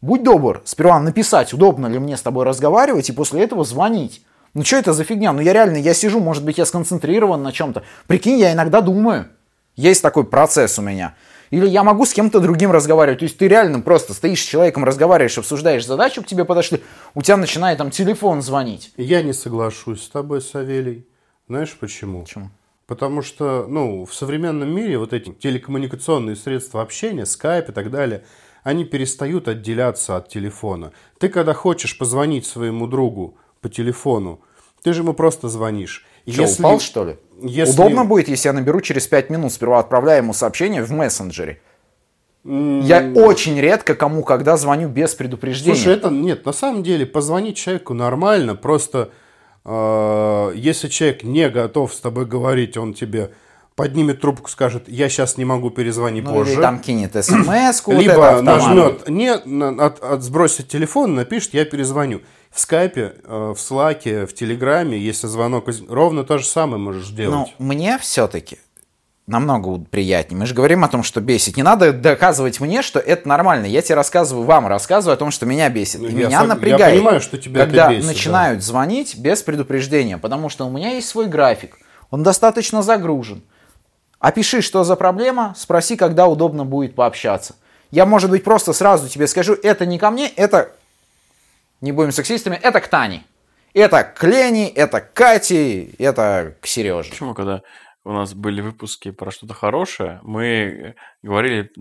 [0.00, 4.22] Будь добр, сперва написать, удобно ли мне с тобой разговаривать, и после этого звонить.
[4.54, 5.32] Ну что это за фигня?
[5.32, 7.82] Ну я реально, я сижу, может быть, я сконцентрирован на чем-то.
[8.06, 9.28] Прикинь, я иногда думаю.
[9.74, 11.14] Есть такой процесс у меня.
[11.50, 13.20] Или я могу с кем-то другим разговаривать.
[13.20, 16.82] То есть ты реально просто стоишь с человеком, разговариваешь, обсуждаешь задачу, к тебе подошли,
[17.14, 18.92] у тебя начинает там телефон звонить.
[18.96, 21.06] Я не соглашусь с тобой, Савелий.
[21.48, 22.22] Знаешь почему?
[22.22, 22.50] Почему?
[22.86, 28.24] Потому что, ну, в современном мире вот эти телекоммуникационные средства общения, скайп и так далее,
[28.62, 30.92] они перестают отделяться от телефона.
[31.18, 34.40] Ты, когда хочешь позвонить своему другу по телефону,
[34.82, 36.06] ты же ему просто звонишь.
[36.28, 37.16] Что, если, упал, что ли?
[37.42, 37.72] Если...
[37.72, 41.60] Удобно будет, если я наберу через 5 минут, сперва отправляю ему сообщение в мессенджере.
[42.44, 45.74] Я очень редко кому когда звоню без предупреждения.
[45.74, 49.10] Слушай, это нет, на самом деле позвонить человеку нормально, просто
[49.66, 53.32] если человек не готов с тобой говорить, он тебе
[53.76, 56.54] поднимет трубку, скажет, я сейчас не могу, перезвони ну, позже.
[56.54, 62.22] Или там кинет смс Либо нажмет, не, от, от, сбросит телефон, напишет, я перезвоню.
[62.50, 67.52] В скайпе, э, в слаке, в телеграме, если звонок, ровно то же самое можешь делать.
[67.58, 68.58] Ну, мне все-таки
[69.26, 70.38] намного приятнее.
[70.38, 71.56] Мы же говорим о том, что бесит.
[71.56, 73.66] Не надо доказывать мне, что это нормально.
[73.66, 76.00] Я тебе рассказываю, вам рассказываю о том, что меня бесит.
[76.00, 78.64] И я меня сам, напрягает, я понимаю, что тебя когда это бесит, начинают да.
[78.64, 81.78] звонить без предупреждения, потому что у меня есть свой график.
[82.10, 83.42] Он достаточно загружен.
[84.20, 87.56] Опиши, что за проблема, спроси, когда удобно будет пообщаться.
[87.90, 90.70] Я, может быть, просто сразу тебе скажу, это не ко мне, это,
[91.80, 93.24] не будем сексистами, это к Тане.
[93.74, 97.10] Это к Лене, это к Кате, это к Сереже.
[97.10, 97.60] Почему, когда
[98.06, 101.72] у нас были выпуски про что-то хорошее, мы говорили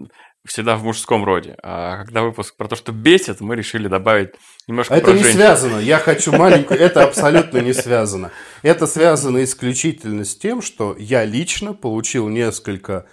[0.43, 1.55] всегда в мужском роде.
[1.61, 4.32] А когда выпуск про то, что бесит, мы решили добавить
[4.67, 5.38] немножко Это не женщин.
[5.38, 5.80] связано.
[5.80, 6.80] Я хочу маленькую...
[6.80, 8.32] Это абсолютно не связано.
[8.63, 13.05] Это связано исключительно с тем, что я лично получил несколько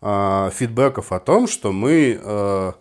[0.00, 2.72] э, фидбэков о том, что мы э,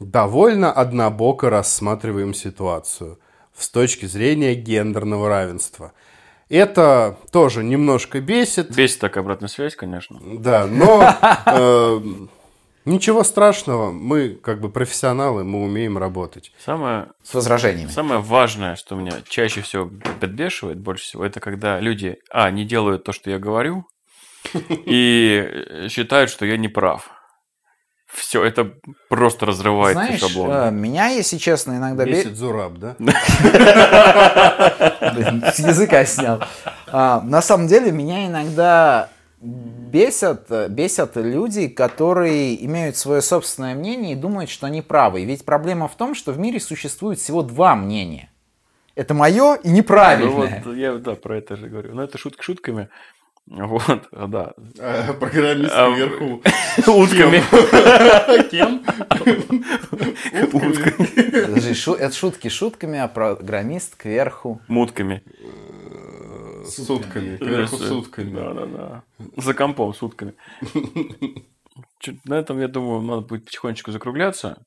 [0.00, 3.20] довольно однобоко рассматриваем ситуацию
[3.56, 5.92] с точки зрения гендерного равенства.
[6.48, 8.74] Это тоже немножко бесит.
[8.74, 10.18] Бесит так обратная связь, конечно.
[10.22, 11.14] Да, но
[11.46, 12.00] э,
[12.88, 16.52] Ничего страшного, мы как бы профессионалы, мы умеем работать.
[16.58, 17.90] Самое, С возражениями.
[17.90, 19.90] Самое важное, что меня чаще всего
[20.20, 23.84] подбешивает, больше всего, это когда люди, а, не делают то, что я говорю,
[24.70, 27.10] и считают, что я не прав.
[28.12, 28.72] Все, это
[29.08, 30.50] просто разрывает Знаешь, шаблон.
[30.50, 32.06] Э, меня, если честно, иногда...
[32.06, 32.96] Бесит Зураб, да?
[35.52, 36.42] С языка снял.
[36.86, 44.16] А, на самом деле, меня иногда бесят, бесят люди, которые имеют свое собственное мнение и
[44.16, 45.24] думают, что они правы.
[45.24, 48.30] Ведь проблема в том, что в мире существует всего два мнения.
[48.94, 50.62] Это мое и неправильное.
[50.64, 51.94] Ну, вот, я да, про это же говорю.
[51.94, 52.88] Но это шутки шутками.
[53.50, 54.52] Вот, да.
[54.78, 56.42] А, программист а, вверху.
[56.86, 57.42] Утками.
[58.50, 58.82] Кем?
[60.52, 61.98] Утками.
[61.98, 64.60] Это шутки шутками, а программист кверху.
[64.68, 65.22] Мутками.
[66.66, 67.36] Сутками.
[67.38, 68.34] Кверху сутками.
[68.34, 69.02] Да, да, да.
[69.36, 70.34] За компом сутками.
[72.24, 74.62] На этом, я думаю, надо будет потихонечку закругляться.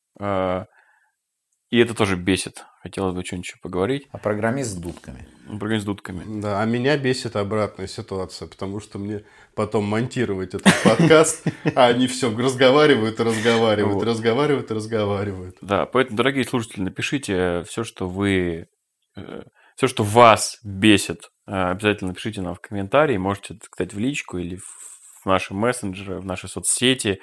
[1.71, 2.65] И это тоже бесит.
[2.83, 4.07] Хотелось бы что-нибудь поговорить.
[4.11, 5.25] А программист с дудками.
[5.47, 6.41] Программист с дудками.
[6.41, 9.23] Да, а меня бесит обратная ситуация, потому что мне
[9.55, 15.55] потом монтировать этот подкаст, а они все разговаривают и разговаривают, разговаривают и разговаривают.
[15.61, 18.67] Да, поэтому, дорогие слушатели, напишите все, что вы
[19.15, 19.43] э,
[19.77, 23.15] все, что вас бесит, э, обязательно напишите нам в комментарии.
[23.15, 27.21] Можете, кстати, в личку или в наши мессенджеры, в наши соцсети,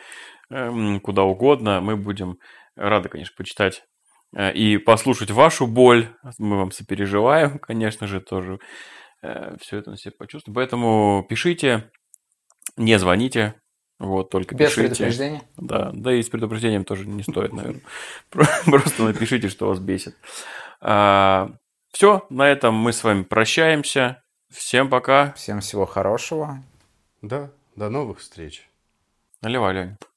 [0.51, 1.83] эм, куда угодно.
[1.83, 2.39] Мы будем
[2.77, 3.88] рады, конечно, почитать э,
[4.37, 6.09] и послушать вашу боль.
[6.39, 8.59] Мы вам сопереживаем, конечно же, тоже
[9.23, 10.55] э, все это на себе почувствуем.
[10.55, 11.91] Поэтому пишите,
[12.77, 13.55] не звоните,
[13.99, 14.89] вот, только Без пишите.
[14.89, 15.43] предупреждения?
[15.57, 17.83] Да, да и с предупреждением тоже не стоит, наверное.
[18.31, 20.17] Просто напишите, что вас бесит.
[20.81, 21.51] А,
[21.93, 24.23] все, на этом мы с вами прощаемся.
[24.51, 25.33] Всем пока.
[25.33, 26.63] Всем всего хорошего.
[27.23, 28.69] Да, до новых встреч.
[29.43, 30.08] Наливай, Лень.